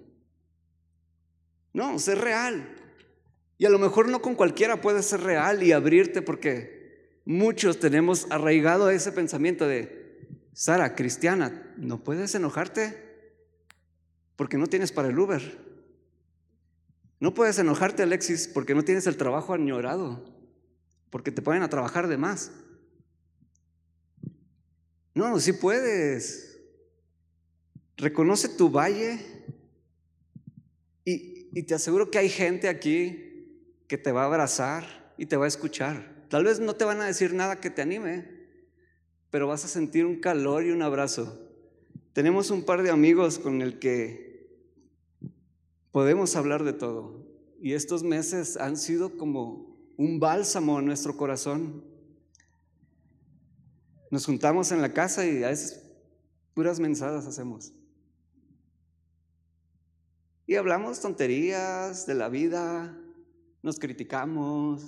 No, 1.74 1.98
sé 2.00 2.16
real. 2.16 2.76
Y 3.58 3.66
a 3.66 3.70
lo 3.70 3.80
mejor 3.80 4.10
no 4.10 4.22
con 4.22 4.36
cualquiera 4.36 4.82
puedes 4.82 5.06
ser 5.06 5.22
real 5.22 5.64
y 5.64 5.72
abrirte 5.72 6.22
porque 6.22 7.20
muchos 7.26 7.80
tenemos 7.80 8.28
arraigado 8.30 8.90
ese 8.90 9.12
pensamiento 9.12 9.68
de, 9.68 9.98
Sara, 10.54 10.96
cristiana, 10.96 11.74
¿no 11.78 12.04
puedes 12.04 12.36
enojarte? 12.36 13.06
Porque 14.36 14.58
no 14.58 14.68
tienes 14.68 14.92
para 14.92 15.08
el 15.08 15.18
Uber. 15.18 15.58
No 17.22 17.34
puedes 17.34 17.60
enojarte, 17.60 18.04
Alexis, 18.04 18.48
porque 18.48 18.76
no 18.76 18.84
tienes 18.84 19.08
el 19.08 19.18
trabajo 19.18 19.54
añorado, 19.54 20.26
porque 21.10 21.32
te 21.32 21.42
ponen 21.42 21.64
a 21.64 21.70
trabajar 21.70 22.08
de 22.08 22.18
más. 22.18 22.52
No, 25.20 25.38
sí 25.38 25.52
puedes. 25.52 26.62
Reconoce 27.98 28.48
tu 28.48 28.70
valle 28.70 29.20
y, 31.04 31.50
y 31.52 31.64
te 31.64 31.76
aseguro 31.76 32.10
que 32.10 32.20
hay 32.20 32.30
gente 32.30 32.70
aquí 32.70 33.76
que 33.90 33.98
te 33.98 34.14
va 34.14 34.22
a 34.22 34.28
abrazar 34.28 35.14
y 35.18 35.26
te 35.26 35.36
va 35.36 35.44
a 35.44 35.50
escuchar. 35.50 36.26
Tal 36.30 36.46
vez 36.46 36.62
no 36.62 36.74
te 36.74 36.86
van 36.86 37.02
a 37.02 37.06
decir 37.06 37.34
nada 37.34 37.60
que 37.60 37.70
te 37.70 37.82
anime, 37.82 38.30
pero 39.30 39.46
vas 39.46 39.66
a 39.66 39.68
sentir 39.68 40.06
un 40.06 40.22
calor 40.22 40.64
y 40.64 40.72
un 40.72 40.82
abrazo. 40.82 41.38
Tenemos 42.14 42.50
un 42.50 42.64
par 42.64 42.82
de 42.82 42.90
amigos 42.90 43.40
con 43.40 43.62
el 43.62 43.78
que 43.78 44.48
podemos 45.92 46.38
hablar 46.38 46.64
de 46.64 46.72
todo. 46.72 47.28
Y 47.62 47.74
estos 47.74 48.04
meses 48.04 48.56
han 48.56 48.78
sido 48.78 49.18
como 49.18 49.76
un 49.98 50.22
bálsamo 50.22 50.80
en 50.80 50.86
nuestro 50.86 51.18
corazón. 51.18 51.89
Nos 54.10 54.26
juntamos 54.26 54.72
en 54.72 54.82
la 54.82 54.94
casa 54.94 55.26
y 55.26 55.44
a 55.44 55.50
veces 55.50 55.82
puras 56.54 56.80
mensadas 56.80 57.26
hacemos. 57.26 57.74
Y 60.48 60.56
hablamos 60.56 61.00
tonterías 61.00 62.08
de 62.08 62.16
la 62.16 62.28
vida, 62.28 62.98
nos 63.62 63.78
criticamos, 63.78 64.82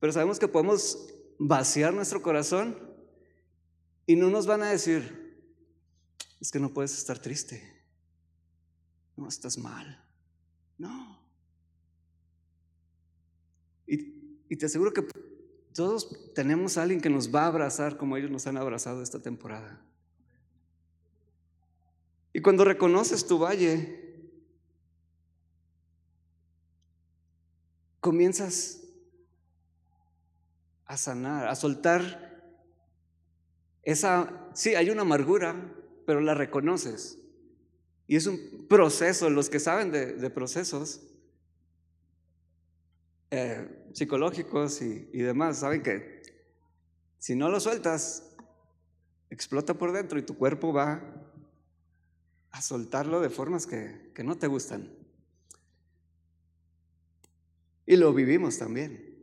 pero 0.00 0.12
sabemos 0.12 0.40
que 0.40 0.48
podemos 0.48 1.06
vaciar 1.38 1.94
nuestro 1.94 2.22
corazón 2.22 2.76
y 4.06 4.16
no 4.16 4.30
nos 4.30 4.46
van 4.46 4.62
a 4.62 4.70
decir, 4.70 5.24
es 6.40 6.50
que 6.50 6.58
no 6.58 6.74
puedes 6.74 6.98
estar 6.98 7.18
triste. 7.18 7.62
No, 9.16 9.28
estás 9.28 9.56
mal. 9.56 10.04
No. 10.76 11.20
Y, 13.86 14.40
y, 14.48 14.56
te 14.56 14.66
aseguro 14.66 14.92
que 14.92 15.06
todos 15.74 16.32
tenemos 16.34 16.78
a 16.78 16.82
alguien 16.82 17.00
que 17.00 17.10
nos 17.10 17.34
va 17.34 17.42
a 17.42 17.48
abrazar 17.48 17.96
como 17.96 18.16
ellos 18.16 18.30
nos 18.30 18.46
han 18.46 18.56
abrazado 18.56 19.02
esta 19.02 19.20
temporada. 19.20 19.80
Y 22.32 22.40
cuando 22.40 22.64
reconoces 22.64 23.26
tu 23.26 23.38
valle, 23.38 24.00
comienzas 28.00 28.82
a 30.86 30.96
sanar, 30.96 31.48
a 31.48 31.54
soltar 31.54 32.24
esa, 33.82 34.50
sí, 34.54 34.74
hay 34.74 34.90
una 34.90 35.02
amargura, 35.02 35.72
pero 36.06 36.20
la 36.20 36.34
reconoces. 36.34 37.18
Y 38.06 38.16
es 38.16 38.26
un 38.26 38.66
proceso, 38.68 39.30
los 39.30 39.50
que 39.50 39.60
saben 39.60 39.90
de, 39.90 40.30
procesos 40.30 41.02
eh, 43.36 43.68
psicológicos 43.92 44.80
y, 44.80 45.18
demás, 45.18 45.58
saben 45.58 45.82
que 45.82 46.22
si 47.18 47.34
no 47.34 47.48
lo 47.48 47.58
sueltas, 47.58 48.32
explota 49.28 49.74
por 49.74 49.90
dentro 49.90 50.20
y 50.20 50.22
tu 50.22 50.36
cuerpo 50.36 50.72
va 50.72 51.02
a 52.52 52.62
soltarlo 52.62 53.20
de 53.20 53.30
formas 53.30 53.66
que, 53.66 54.12
que 54.14 54.22
no 54.22 54.36
te 54.36 54.46
gustan. 54.46 54.88
Y 57.86 57.96
lo 57.96 58.14
vivimos 58.14 58.56
también. 58.58 59.18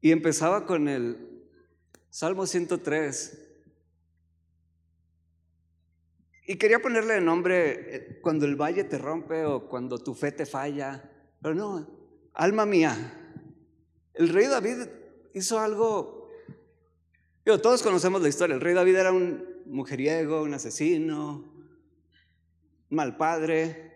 Y 0.00 0.10
empezaba 0.10 0.66
con 0.66 0.88
el 0.88 1.46
Salmo 2.10 2.46
103. 2.46 3.45
Y 6.46 6.56
quería 6.56 6.80
ponerle 6.80 7.18
el 7.18 7.24
nombre 7.24 7.96
eh, 7.96 8.18
cuando 8.22 8.46
el 8.46 8.54
valle 8.54 8.84
te 8.84 8.98
rompe 8.98 9.44
o 9.44 9.68
cuando 9.68 9.98
tu 9.98 10.14
fe 10.14 10.30
te 10.30 10.46
falla. 10.46 11.10
Pero 11.42 11.54
no, 11.54 11.90
alma 12.34 12.64
mía. 12.64 13.40
El 14.14 14.28
rey 14.28 14.46
David 14.46 14.86
hizo 15.34 15.58
algo. 15.58 16.30
todos 17.44 17.82
conocemos 17.82 18.22
la 18.22 18.28
historia. 18.28 18.54
El 18.54 18.60
rey 18.60 18.74
David 18.74 18.94
era 18.94 19.12
un 19.12 19.44
mujeriego, 19.66 20.42
un 20.42 20.54
asesino, 20.54 21.52
mal 22.90 23.16
padre. 23.16 23.92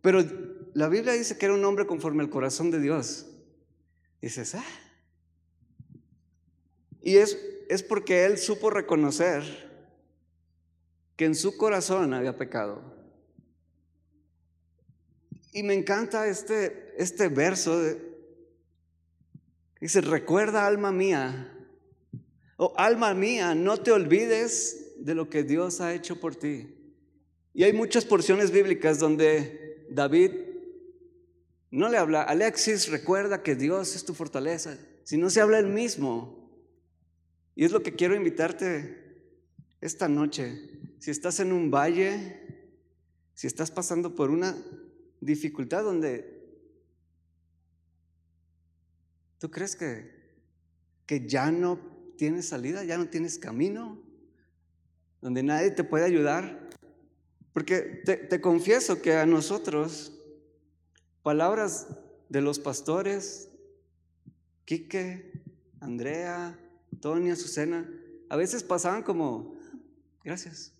Pero 0.00 0.24
la 0.72 0.88
Biblia 0.88 1.12
dice 1.12 1.36
que 1.36 1.44
era 1.44 1.54
un 1.54 1.64
hombre 1.66 1.86
conforme 1.86 2.22
al 2.22 2.30
corazón 2.30 2.70
de 2.70 2.80
Dios. 2.80 3.26
Dices, 4.22 4.54
ah, 4.54 4.64
y 7.02 7.16
es, 7.16 7.38
es 7.68 7.82
porque 7.82 8.24
él 8.24 8.38
supo 8.38 8.70
reconocer 8.70 9.69
que 11.20 11.26
en 11.26 11.34
su 11.34 11.54
corazón 11.58 12.14
había 12.14 12.38
pecado. 12.38 12.80
Y 15.52 15.62
me 15.62 15.74
encanta 15.74 16.26
este, 16.26 16.94
este 16.96 17.28
verso. 17.28 17.78
dice, 19.78 20.00
recuerda 20.00 20.66
alma 20.66 20.90
mía, 20.92 21.54
o 22.56 22.72
alma 22.74 23.12
mía, 23.12 23.54
no 23.54 23.76
te 23.76 23.92
olvides 23.92 24.94
de 24.96 25.14
lo 25.14 25.28
que 25.28 25.42
Dios 25.42 25.82
ha 25.82 25.92
hecho 25.92 26.18
por 26.18 26.36
ti. 26.36 26.74
Y 27.52 27.64
hay 27.64 27.74
muchas 27.74 28.06
porciones 28.06 28.50
bíblicas 28.50 28.98
donde 28.98 29.88
David 29.90 30.30
no 31.70 31.90
le 31.90 31.98
habla, 31.98 32.22
Alexis, 32.22 32.88
recuerda 32.88 33.42
que 33.42 33.56
Dios 33.56 33.94
es 33.94 34.06
tu 34.06 34.14
fortaleza, 34.14 34.78
si 35.04 35.18
no 35.18 35.28
se 35.28 35.42
habla 35.42 35.58
él 35.58 35.66
mismo. 35.66 36.50
Y 37.54 37.66
es 37.66 37.72
lo 37.72 37.82
que 37.82 37.94
quiero 37.94 38.14
invitarte 38.14 38.96
esta 39.82 40.08
noche. 40.08 40.79
Si 41.00 41.10
estás 41.10 41.40
en 41.40 41.52
un 41.52 41.70
valle, 41.70 42.38
si 43.32 43.46
estás 43.46 43.70
pasando 43.70 44.14
por 44.14 44.30
una 44.30 44.54
dificultad 45.22 45.82
donde 45.82 46.38
tú 49.38 49.50
crees 49.50 49.76
que, 49.76 50.10
que 51.06 51.26
ya 51.26 51.50
no 51.50 51.78
tienes 52.18 52.48
salida, 52.48 52.84
ya 52.84 52.98
no 52.98 53.08
tienes 53.08 53.38
camino, 53.38 53.98
donde 55.22 55.42
nadie 55.42 55.70
te 55.70 55.84
puede 55.84 56.04
ayudar. 56.04 56.68
Porque 57.54 57.80
te, 58.04 58.18
te 58.18 58.42
confieso 58.42 59.00
que 59.00 59.14
a 59.14 59.24
nosotros, 59.24 60.12
palabras 61.22 61.88
de 62.28 62.42
los 62.42 62.58
pastores, 62.58 63.48
Quique, 64.66 65.32
Andrea, 65.80 66.58
Tony, 67.00 67.30
Azucena, 67.30 67.90
a 68.28 68.36
veces 68.36 68.62
pasaban 68.62 69.02
como, 69.02 69.56
gracias. 70.22 70.74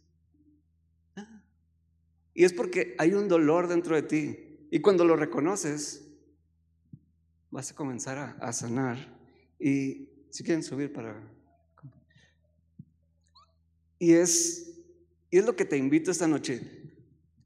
Y 2.35 2.45
es 2.45 2.53
porque 2.53 2.95
hay 2.99 3.13
un 3.13 3.29
dolor 3.29 3.69
dentro 3.69 3.95
de 3.95 4.03
ti. 4.03 4.67
Y 4.71 4.81
cuando 4.81 5.05
lo 5.05 5.17
reconoces, 5.17 6.07
vas 7.51 7.71
a 7.71 7.75
comenzar 7.75 8.37
a, 8.41 8.53
sanar. 8.53 9.19
Y 9.59 10.09
si 10.31 10.45
quieren 10.45 10.63
subir 10.63 10.93
para... 10.93 11.21
Y 13.99 14.15
es, 14.15 14.81
y 15.31 15.39
es 15.39 15.45
lo 15.45 15.57
que 15.57 15.65
te 15.65 15.77
invito 15.77 16.11
esta 16.11 16.27
noche. 16.27 16.63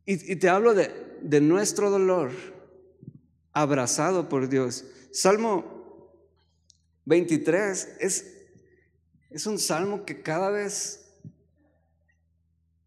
Y, 0.07 0.33
y 0.33 0.37
te 0.37 0.49
hablo 0.49 0.75
de, 0.75 1.19
de 1.23 1.41
nuestro 1.41 1.91
dolor 1.91 2.31
abrazado 3.53 4.29
por 4.29 4.49
Dios. 4.49 4.85
Salmo 5.11 6.13
23 7.07 7.97
es 8.01 8.35
es 9.35 9.47
un 9.47 9.59
salmo 9.59 10.05
que 10.05 10.23
cada 10.23 10.49
vez 10.49 11.04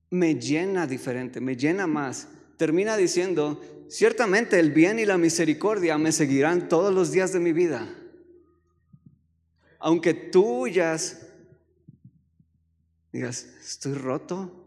me 0.10 0.36
llena 0.36 0.88
diferente, 0.88 1.42
me 1.42 1.56
llena 1.56 1.88
más. 1.88 2.30
Termina 2.58 2.98
diciendo, 2.98 3.62
ciertamente 3.90 4.60
el 4.60 4.72
bien 4.72 5.00
y 5.00 5.06
la 5.06 5.18
misericordia 5.18 5.98
me 5.98 6.12
seguirán 6.12 6.70
todos 6.70 6.94
los 6.94 7.12
días 7.12 7.34
de 7.34 7.40
mi 7.40 7.54
vida. 7.54 7.88
Aunque 9.80 10.14
tú 10.14 10.66
digas, 10.66 11.28
estoy 13.14 13.94
roto, 13.94 14.66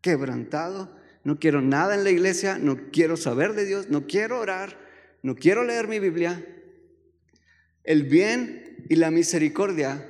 quebrantado, 0.00 0.94
no 1.24 1.38
quiero 1.38 1.60
nada 1.60 1.94
en 1.94 2.04
la 2.04 2.10
iglesia, 2.10 2.58
no 2.58 2.90
quiero 2.92 3.16
saber 3.16 3.54
de 3.54 3.66
Dios, 3.66 3.88
no 3.88 4.06
quiero 4.06 4.40
orar, 4.40 4.78
no 5.22 5.34
quiero 5.34 5.64
leer 5.64 5.88
mi 5.88 5.98
Biblia. 5.98 6.44
El 7.84 8.04
bien 8.04 8.84
y 8.88 8.96
la 8.96 9.10
misericordia 9.10 10.06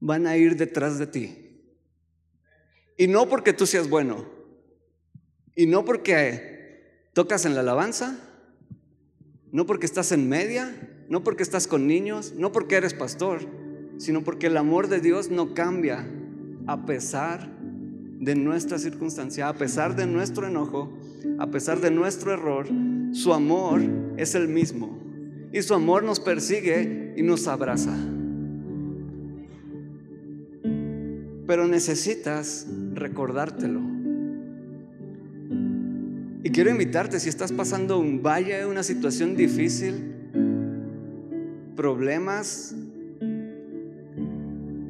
van 0.00 0.26
a 0.26 0.36
ir 0.36 0.56
detrás 0.56 0.98
de 0.98 1.06
ti. 1.06 1.47
Y 2.98 3.06
no 3.06 3.28
porque 3.28 3.54
tú 3.54 3.64
seas 3.64 3.88
bueno, 3.88 4.26
y 5.54 5.66
no 5.66 5.84
porque 5.84 7.08
tocas 7.14 7.46
en 7.46 7.54
la 7.54 7.60
alabanza, 7.60 8.18
no 9.50 9.66
porque 9.66 9.86
estás 9.86 10.12
en 10.12 10.28
media, 10.28 11.04
no 11.08 11.24
porque 11.24 11.42
estás 11.42 11.66
con 11.66 11.86
niños, 11.86 12.34
no 12.36 12.52
porque 12.52 12.76
eres 12.76 12.94
pastor, 12.94 13.40
sino 13.96 14.22
porque 14.22 14.48
el 14.48 14.56
amor 14.56 14.88
de 14.88 15.00
Dios 15.00 15.30
no 15.30 15.54
cambia 15.54 16.06
a 16.66 16.86
pesar 16.86 17.48
de 18.20 18.34
nuestra 18.34 18.78
circunstancia, 18.78 19.48
a 19.48 19.54
pesar 19.54 19.96
de 19.96 20.06
nuestro 20.06 20.46
enojo, 20.46 20.92
a 21.38 21.46
pesar 21.50 21.80
de 21.80 21.90
nuestro 21.90 22.32
error, 22.32 22.66
su 23.12 23.32
amor 23.32 23.80
es 24.16 24.34
el 24.34 24.48
mismo. 24.48 24.98
Y 25.52 25.62
su 25.62 25.72
amor 25.72 26.02
nos 26.02 26.20
persigue 26.20 27.14
y 27.16 27.22
nos 27.22 27.46
abraza. 27.46 27.96
Pero 31.46 31.66
necesitas 31.66 32.66
recordártelo. 32.98 33.80
Y 36.42 36.50
quiero 36.50 36.70
invitarte, 36.70 37.20
si 37.20 37.28
estás 37.28 37.52
pasando 37.52 37.98
un 37.98 38.22
valle, 38.22 38.64
una 38.66 38.82
situación 38.82 39.36
difícil, 39.36 40.14
problemas, 41.76 42.74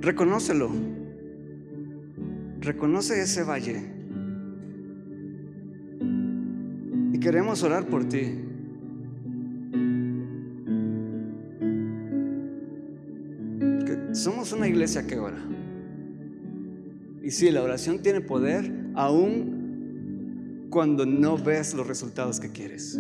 reconócelo. 0.01 0.71
Reconoce 2.61 3.21
ese 3.23 3.45
valle. 3.45 3.83
Y 7.13 7.19
queremos 7.19 7.63
orar 7.63 7.87
por 7.87 8.05
ti. 8.05 8.45
somos 14.13 14.53
una 14.53 14.67
iglesia 14.67 15.07
que 15.07 15.19
ora. 15.19 15.39
Y 17.29 17.31
sí, 17.31 17.51
la 17.51 17.63
oración 17.63 18.01
tiene 18.01 18.23
poder 18.23 18.73
aún 18.95 20.69
cuando 20.71 21.05
no 21.05 21.37
ves 21.37 21.75
los 21.75 21.87
resultados 21.87 22.41
que 22.41 22.49
quieres. 22.49 22.99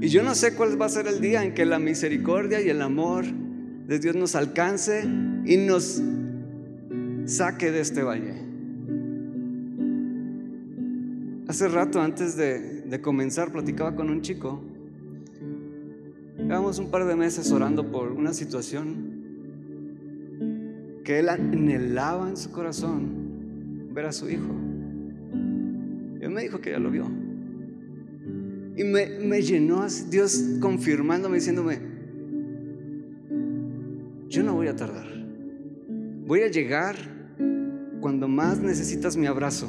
Y 0.00 0.06
yo 0.06 0.22
no 0.22 0.36
sé 0.36 0.54
cuál 0.54 0.80
va 0.80 0.86
a 0.86 0.88
ser 0.88 1.08
el 1.08 1.20
día 1.20 1.42
en 1.42 1.52
que 1.52 1.66
la 1.66 1.80
misericordia 1.80 2.60
y 2.60 2.68
el 2.68 2.80
amor 2.80 3.24
de 3.26 3.98
Dios 3.98 4.14
nos 4.14 4.36
alcance 4.36 5.02
y 5.46 5.56
nos 5.56 6.00
saque 7.24 7.72
de 7.72 7.80
este 7.80 8.04
valle. 8.04 8.34
Hace 11.48 11.66
rato, 11.66 12.00
antes 12.00 12.36
de, 12.36 13.00
comenzar, 13.02 13.50
platicaba 13.50 13.96
con 13.96 14.10
un 14.10 14.22
chico. 14.22 14.62
Llevamos 16.38 16.78
un 16.78 16.88
par 16.88 17.04
de 17.04 17.16
meses 17.16 17.50
orando 17.50 17.90
por 17.90 18.12
una 18.12 18.32
situación 18.32 19.19
que 21.04 21.18
él 21.18 21.28
anhelaba 21.28 22.28
en 22.28 22.36
su 22.36 22.50
corazón 22.50 23.90
ver 23.92 24.06
a 24.06 24.12
su 24.12 24.28
hijo. 24.28 24.54
Y 26.20 26.24
él 26.24 26.30
me 26.30 26.42
dijo 26.42 26.60
que 26.60 26.70
ya 26.70 26.78
lo 26.78 26.90
vio. 26.90 27.04
Y 28.76 28.84
me, 28.84 29.18
me 29.20 29.42
llenó 29.42 29.86
Dios 30.10 30.42
confirmándome, 30.60 31.36
diciéndome, 31.36 31.78
yo 34.28 34.42
no 34.42 34.54
voy 34.54 34.68
a 34.68 34.76
tardar. 34.76 35.08
Voy 36.26 36.42
a 36.42 36.48
llegar 36.48 36.96
cuando 38.00 38.28
más 38.28 38.60
necesitas 38.60 39.16
mi 39.16 39.26
abrazo. 39.26 39.68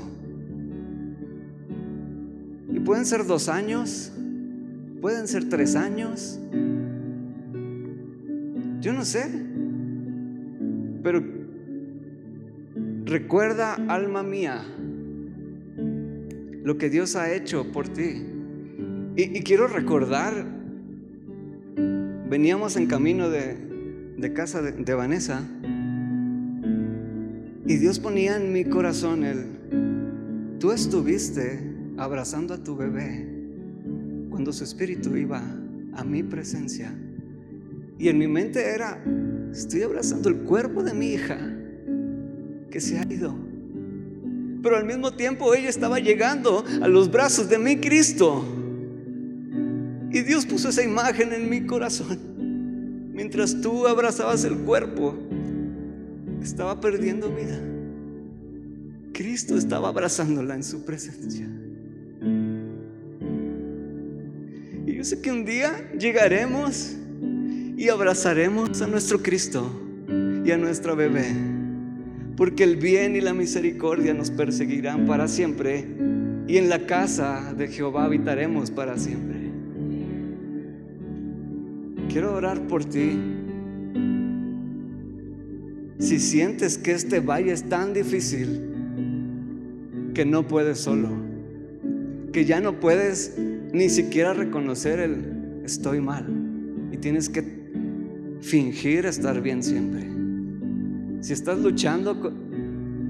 Y 2.71 2.79
pueden 2.79 3.05
ser 3.05 3.25
dos 3.25 3.49
años, 3.49 4.13
pueden 5.01 5.27
ser 5.27 5.49
tres 5.49 5.75
años. 5.75 6.39
Yo 8.79 8.93
no 8.93 9.03
sé. 9.03 9.50
Pero 11.03 11.23
recuerda, 13.05 13.75
alma 13.87 14.23
mía, 14.23 14.63
lo 16.63 16.77
que 16.77 16.89
Dios 16.89 17.15
ha 17.15 17.33
hecho 17.33 17.71
por 17.71 17.87
ti. 17.89 18.25
Y, 19.15 19.41
quiero 19.41 19.67
recordar, 19.67 20.45
veníamos 22.29 22.77
en 22.77 22.87
camino 22.87 23.29
de, 23.29 24.33
casa 24.33 24.61
de, 24.61 24.71
de 24.71 24.93
Vanessa 24.93 25.43
y 27.71 27.77
Dios 27.77 27.99
ponía 27.99 28.35
en 28.35 28.51
mi 28.51 28.65
corazón 28.65 29.23
el, 29.23 30.57
tú 30.59 30.73
estuviste 30.73 31.59
abrazando 31.95 32.53
a 32.53 32.63
tu 32.63 32.75
bebé 32.75 33.25
cuando 34.29 34.51
su 34.51 34.65
espíritu 34.65 35.15
iba 35.15 35.41
a 35.93 36.03
mi 36.03 36.21
presencia. 36.21 36.93
Y 37.97 38.09
en 38.09 38.17
mi 38.17 38.27
mente 38.27 38.73
era, 38.73 39.01
estoy 39.51 39.83
abrazando 39.83 40.29
el 40.29 40.37
cuerpo 40.37 40.83
de 40.83 40.93
mi 40.93 41.07
hija 41.07 41.37
que 42.69 42.79
se 42.79 42.97
ha 42.99 43.03
ido. 43.11 43.35
Pero 44.63 44.77
al 44.77 44.85
mismo 44.85 45.11
tiempo 45.13 45.53
ella 45.53 45.69
estaba 45.69 45.99
llegando 45.99 46.63
a 46.81 46.87
los 46.87 47.11
brazos 47.11 47.49
de 47.49 47.57
mi 47.57 47.77
Cristo. 47.77 48.45
Y 50.11 50.21
Dios 50.21 50.45
puso 50.45 50.69
esa 50.69 50.83
imagen 50.83 51.33
en 51.33 51.49
mi 51.49 51.65
corazón. 51.65 52.19
Mientras 53.13 53.59
tú 53.61 53.87
abrazabas 53.87 54.43
el 54.43 54.57
cuerpo, 54.59 55.15
estaba 56.41 56.79
perdiendo 56.79 57.29
vida. 57.33 57.59
Cristo 59.13 59.57
estaba 59.57 59.89
abrazándola 59.89 60.55
en 60.55 60.63
su 60.63 60.83
presencia. 60.85 61.47
Y 64.85 64.95
yo 64.95 65.03
sé 65.03 65.21
que 65.21 65.31
un 65.31 65.45
día 65.45 65.91
llegaremos 65.97 66.97
y 67.81 67.89
abrazaremos 67.89 68.79
a 68.83 68.85
nuestro 68.85 69.23
Cristo 69.23 69.67
y 70.45 70.51
a 70.51 70.57
nuestra 70.57 70.93
bebé, 70.93 71.25
porque 72.37 72.63
el 72.63 72.75
bien 72.75 73.15
y 73.15 73.21
la 73.21 73.33
misericordia 73.33 74.13
nos 74.13 74.29
perseguirán 74.29 75.07
para 75.07 75.27
siempre 75.27 75.87
y 76.45 76.57
en 76.57 76.69
la 76.69 76.85
casa 76.85 77.55
de 77.57 77.69
Jehová 77.69 78.03
habitaremos 78.05 78.69
para 78.69 78.99
siempre. 78.99 79.49
Quiero 82.07 82.35
orar 82.35 82.67
por 82.67 82.85
ti. 82.85 83.19
Si 85.97 86.19
sientes 86.19 86.77
que 86.77 86.91
este 86.91 87.19
valle 87.19 87.51
es 87.51 87.67
tan 87.67 87.93
difícil 87.93 88.61
que 90.13 90.23
no 90.23 90.47
puedes 90.47 90.77
solo, 90.77 91.09
que 92.31 92.45
ya 92.45 92.61
no 92.61 92.79
puedes 92.79 93.39
ni 93.73 93.89
siquiera 93.89 94.35
reconocer 94.35 94.99
el 94.99 95.63
estoy 95.65 95.99
mal 95.99 96.27
y 96.91 96.97
tienes 96.97 97.27
que 97.27 97.60
fingir 98.41 99.05
estar 99.05 99.41
bien 99.41 99.63
siempre. 99.63 100.07
Si 101.21 101.33
estás 101.33 101.59
luchando 101.59 102.19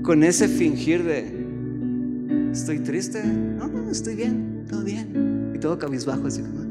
con, 0.04 0.24
ese 0.24 0.48
fingir 0.48 1.04
de 1.04 2.50
estoy 2.52 2.80
triste, 2.80 3.24
no, 3.24 3.68
no, 3.68 3.90
estoy 3.90 4.16
bien, 4.16 4.66
todo 4.70 4.84
bien. 4.84 5.54
Y 5.56 5.60
todo 5.60 5.80
cabizbajo 5.80 6.28
así. 6.28 6.42
Ah". 6.46 6.68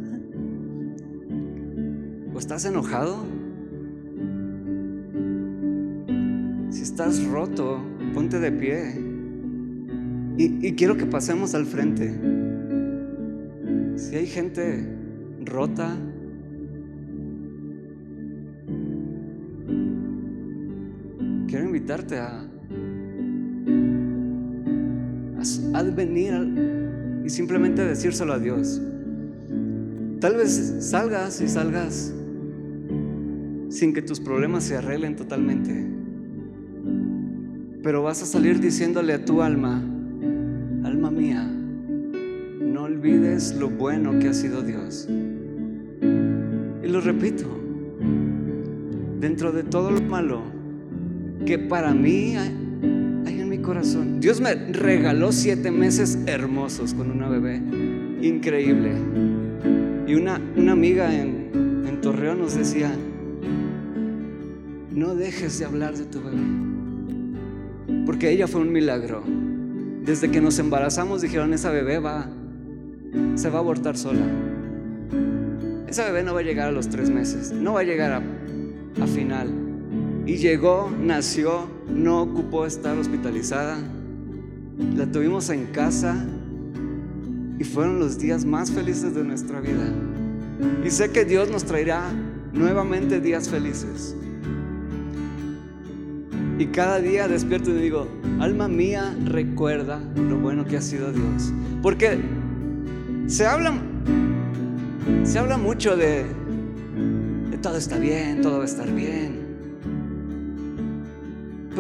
¿O 2.35 2.39
estás 2.39 2.65
enojado? 2.65 3.25
Si 6.71 6.83
estás 6.83 7.25
roto, 7.25 7.81
ponte 8.15 8.39
de 8.39 8.53
pie. 8.53 9.11
Y 10.37 10.73
quiero 10.73 10.97
que 10.97 11.05
pasemos 11.05 11.55
al 11.55 11.67
frente. 11.67 12.15
Si 13.97 14.17
hay 14.17 14.27
gente 14.27 14.87
rota, 15.45 15.95
a, 21.93 22.47
venir 25.95 27.23
y 27.25 27.31
simplemente 27.31 27.85
decírselo 27.85 28.33
a 28.33 28.39
Dios. 28.39 28.81
Tal 30.21 30.37
vez 30.37 30.77
salgas 30.81 31.41
y 31.41 31.49
salgas 31.49 32.15
sin 33.71 33.93
que 33.93 34.03
tus 34.03 34.21
problemas 34.21 34.65
se 34.65 34.77
arreglen 34.77 35.17
totalmente. 35.17 35.87
Pero 37.83 38.03
vas 38.03 38.23
a 38.23 38.27
salir 38.27 38.61
diciéndole 38.61 39.15
a 39.15 39.25
tu 39.25 39.43
alma, 39.43 39.83
alma 40.85 41.11
mía, 41.11 41.43
no 41.43 42.83
olvides 42.85 43.57
lo 43.57 43.69
bueno 43.69 44.19
que 44.21 44.29
ha 44.29 44.35
sido 44.35 44.63
Dios. 44.63 45.09
Y 46.83 46.87
lo 46.89 47.01
repito, 47.01 47.47
dentro 49.19 49.51
de 49.51 49.65
todo 49.65 49.91
lo 49.91 50.01
malo, 50.03 50.60
que 51.47 51.59
para 51.59 51.95
mí 51.95 52.37
hay, 52.37 52.49
en 53.27 53.49
mi 53.49 53.59
corazón. 53.59 54.21
Dios 54.21 54.41
me 54.41 54.55
regaló 54.55 55.33
siete 55.33 55.71
meses 55.71 56.19
hermosos 56.27 56.95
con 56.95 57.11
una 57.11 57.29
bebé, 57.29 57.57
increíble. 58.21 58.93
Y 60.07 60.15
una, 60.15 60.41
una 60.57 60.73
amiga 60.73 61.15
en, 61.15 61.85
en 61.87 62.01
Torreón 62.01 62.41
nos 62.41 62.57
decía, 62.57 62.93
no 64.91 65.15
dejes 65.15 65.59
de 65.59 65.65
hablar 65.65 65.97
de 65.97 66.05
tu 66.05 66.21
bebé, 66.21 68.05
porque 68.05 68.31
ella 68.31 68.47
fue 68.47 68.61
un 68.61 68.73
milagro. 68.73 69.23
Desde 70.05 70.31
que 70.31 70.41
nos 70.41 70.59
embarazamos 70.59 71.23
dijeron, 71.23 71.53
esa 71.55 71.71
bebé 71.71 71.99
va, 71.99 72.29
se 73.35 73.49
va 73.51 73.59
a 73.59 73.61
abortar 73.61 73.97
sola. 73.97 74.27
Esa 75.89 76.05
bebé 76.05 76.23
no 76.23 76.35
va 76.35 76.41
a 76.41 76.43
llegar 76.43 76.69
a 76.69 76.73
los 76.73 76.89
tres 76.89 77.11
meses, 77.11 77.53
no 77.53 77.75
va 77.75 77.81
a 77.81 77.85
llegar 77.85 78.13
a, 78.13 79.03
a 79.03 79.07
final 79.07 79.60
Y 80.27 80.37
llegó, 80.37 80.91
nació, 81.01 81.69
no 81.89 82.23
ocupó 82.23 82.67
estar 82.67 82.97
hospitalizada. 82.99 83.79
La 84.97 85.07
tuvimos 85.07 85.51
en 85.51 85.67
casa 85.67 86.25
y 87.59 87.65
fueron 87.65 87.99
los 87.99 88.19
días 88.19 88.45
más 88.45 88.71
felices 88.71 89.15
de 89.15 89.25
nuestra 89.25 89.61
vida. 89.61 89.93
Y 90.85 90.91
sé 90.91 91.11
que 91.11 91.25
Dios 91.25 91.51
nos 91.51 91.65
traerá 91.65 92.11
nuevamente 92.53 93.21
días 93.21 93.49
felices. 93.49 94.15
Y 96.59 96.67
cada 96.67 97.01
día 97.01 97.27
despierto 97.27 97.71
y 97.71 97.75
digo, 97.75 98.07
alma 98.39 98.69
mía, 98.69 99.17
recuerda 99.25 99.99
lo 100.15 100.39
bueno 100.39 100.67
que 100.67 100.77
ha 100.77 100.83
sido 100.83 101.11
Dios. 101.13 101.53
Porque 101.83 102.21
se 103.27 103.47
habla, 103.47 103.73
se 105.23 105.39
habla 105.39 105.57
mucho 105.57 105.97
de, 105.97 106.25
de 107.51 107.59
todo 107.59 107.77
está 107.77 107.99
bien, 107.99 108.43
todo 108.43 108.59
va 108.59 108.65
a 108.65 108.67
estar 108.67 108.93
bien. 108.93 109.40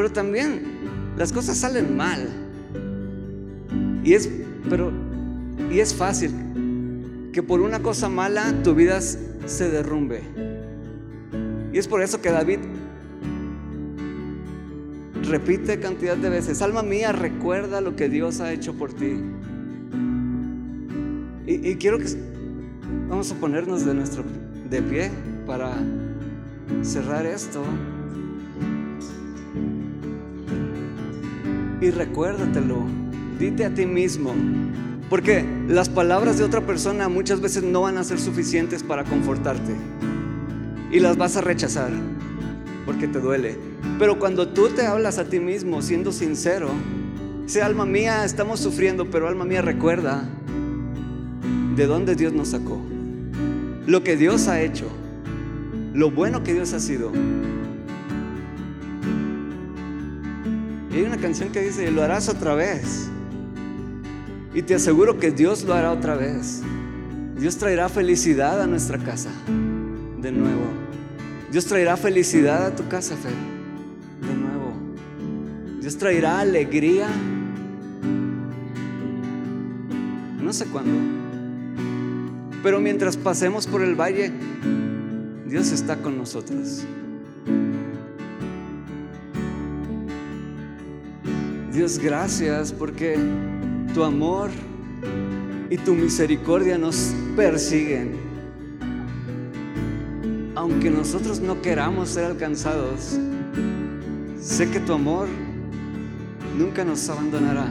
Pero 0.00 0.12
también 0.12 0.62
las 1.18 1.30
cosas 1.30 1.58
salen 1.58 1.94
mal. 1.94 2.26
Y 4.02 4.14
es, 4.14 4.30
pero, 4.70 4.90
y 5.70 5.78
es 5.80 5.92
fácil 5.92 6.30
que 7.34 7.42
por 7.42 7.60
una 7.60 7.80
cosa 7.80 8.08
mala 8.08 8.62
tu 8.62 8.74
vida 8.74 8.98
se 9.02 9.70
derrumbe. 9.70 10.22
Y 11.74 11.76
es 11.76 11.86
por 11.86 12.00
eso 12.00 12.22
que 12.22 12.30
David 12.30 12.60
repite 15.28 15.78
cantidad 15.80 16.16
de 16.16 16.30
veces, 16.30 16.62
alma 16.62 16.82
mía, 16.82 17.12
recuerda 17.12 17.82
lo 17.82 17.94
que 17.94 18.08
Dios 18.08 18.40
ha 18.40 18.54
hecho 18.54 18.72
por 18.72 18.94
ti. 18.94 19.20
Y, 21.46 21.74
quiero 21.74 21.98
que 21.98 22.06
vamos 23.06 23.30
a 23.32 23.34
ponernos 23.34 23.84
de 23.84 23.92
nuestro 23.92 24.24
de 24.70 24.80
pie 24.80 25.10
para 25.46 25.74
cerrar 26.80 27.26
esto. 27.26 27.62
Y 31.80 31.90
recuérdatelo, 31.90 32.84
dite 33.38 33.64
a 33.64 33.74
ti 33.74 33.86
mismo, 33.86 34.34
porque 35.08 35.44
las 35.66 35.88
palabras 35.88 36.38
de 36.38 36.44
otra 36.44 36.66
persona 36.66 37.08
muchas 37.08 37.40
veces 37.40 37.62
no 37.62 37.82
van 37.82 37.96
a 37.96 38.04
ser 38.04 38.20
suficientes 38.20 38.82
para 38.82 39.04
confortarte 39.04 39.74
y 40.92 41.00
las 41.00 41.16
vas 41.16 41.36
a 41.36 41.40
rechazar 41.40 41.90
porque 42.84 43.08
te 43.08 43.20
duele. 43.20 43.56
Pero 43.98 44.18
cuando 44.18 44.48
tú 44.48 44.68
te 44.68 44.86
hablas 44.86 45.18
a 45.18 45.24
ti 45.24 45.40
mismo 45.40 45.80
siendo 45.82 46.12
sincero, 46.12 46.70
sea 47.46 47.66
alma 47.66 47.86
mía, 47.86 48.24
estamos 48.24 48.60
sufriendo, 48.60 49.10
pero 49.10 49.28
alma 49.28 49.44
mía 49.44 49.62
recuerda 49.62 50.28
de 51.76 51.86
dónde 51.86 52.14
Dios 52.14 52.32
nos 52.32 52.48
sacó, 52.48 52.80
lo 53.86 54.02
que 54.02 54.16
Dios 54.16 54.48
ha 54.48 54.60
hecho, 54.60 54.86
lo 55.94 56.10
bueno 56.10 56.42
que 56.42 56.52
Dios 56.52 56.72
ha 56.72 56.80
sido. 56.80 57.12
Hay 61.00 61.06
una 61.06 61.16
canción 61.16 61.50
que 61.50 61.62
dice, 61.62 61.90
lo 61.90 62.02
harás 62.02 62.28
otra 62.28 62.54
vez. 62.54 63.08
Y 64.54 64.62
te 64.62 64.74
aseguro 64.74 65.18
que 65.18 65.30
Dios 65.30 65.64
lo 65.64 65.74
hará 65.74 65.92
otra 65.92 66.14
vez. 66.14 66.62
Dios 67.38 67.56
traerá 67.56 67.88
felicidad 67.88 68.60
a 68.60 68.66
nuestra 68.66 68.98
casa 68.98 69.30
de 70.20 70.30
nuevo. 70.30 70.66
Dios 71.50 71.64
traerá 71.64 71.96
felicidad 71.96 72.66
a 72.66 72.76
tu 72.76 72.86
casa, 72.86 73.16
Fe, 73.16 73.30
de 74.26 74.34
nuevo. 74.34 74.74
Dios 75.80 75.96
traerá 75.96 76.40
alegría. 76.40 77.08
No 80.42 80.52
sé 80.52 80.66
cuándo. 80.66 80.98
Pero 82.62 82.80
mientras 82.80 83.16
pasemos 83.16 83.66
por 83.66 83.80
el 83.80 83.94
valle, 83.94 84.32
Dios 85.46 85.72
está 85.72 85.96
con 85.96 86.18
nosotros. 86.18 86.84
Dios, 91.72 92.00
gracias 92.00 92.72
porque 92.72 93.16
tu 93.94 94.02
amor 94.02 94.50
y 95.70 95.76
tu 95.76 95.94
misericordia 95.94 96.76
nos 96.76 97.14
persiguen. 97.36 98.16
Aunque 100.56 100.90
nosotros 100.90 101.38
no 101.38 101.62
queramos 101.62 102.08
ser 102.08 102.24
alcanzados, 102.24 103.16
sé 104.40 104.68
que 104.68 104.80
tu 104.80 104.94
amor 104.94 105.28
nunca 106.58 106.84
nos 106.84 107.08
abandonará. 107.08 107.68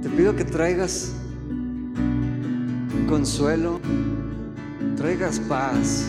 Te 0.00 0.08
pido 0.08 0.34
que 0.34 0.44
traigas 0.44 1.12
consuelo, 3.06 3.80
traigas 4.96 5.38
paz 5.40 6.08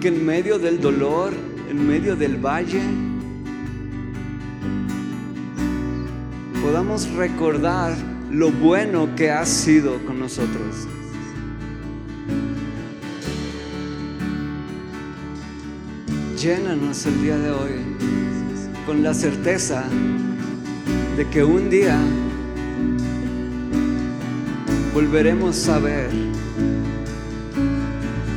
que 0.00 0.08
en 0.08 0.24
medio 0.24 0.58
del 0.58 0.80
dolor, 0.80 1.32
en 1.68 1.86
medio 1.86 2.14
del 2.14 2.36
valle, 2.36 2.80
podamos 6.62 7.10
recordar 7.12 7.96
lo 8.30 8.52
bueno 8.52 9.14
que 9.16 9.30
has 9.30 9.48
sido 9.48 9.98
con 10.06 10.20
nosotros. 10.20 10.86
Llénanos 16.40 17.04
el 17.06 17.20
día 17.20 17.36
de 17.36 17.50
hoy 17.50 17.72
con 18.86 19.02
la 19.02 19.12
certeza 19.12 19.82
de 21.16 21.28
que 21.28 21.42
un 21.42 21.68
día 21.68 21.98
volveremos 24.94 25.68
a 25.68 25.80
ver, 25.80 26.10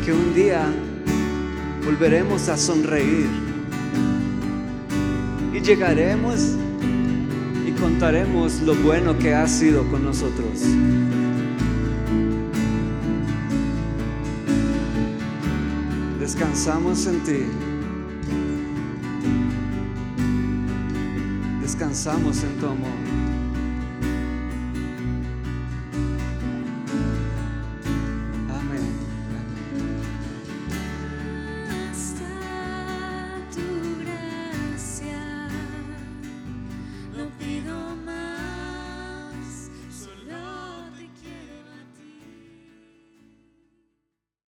que 0.04 0.12
un 0.12 0.34
día 0.34 0.66
volveremos 1.84 2.50
a 2.50 2.58
sonreír 2.58 3.30
y 5.54 5.60
llegaremos 5.60 6.56
y 7.66 7.72
contaremos 7.72 8.62
lo 8.62 8.76
bueno 8.76 9.18
que 9.18 9.34
ha 9.34 9.48
sido 9.48 9.88
con 9.90 10.04
nosotros. 10.04 10.62
Descansamos 16.20 17.08
en 17.08 17.20
ti. 17.24 17.46
Descansamos 21.62 22.44
en 22.44 22.60
tu 22.60 22.68
amor. 22.68 23.21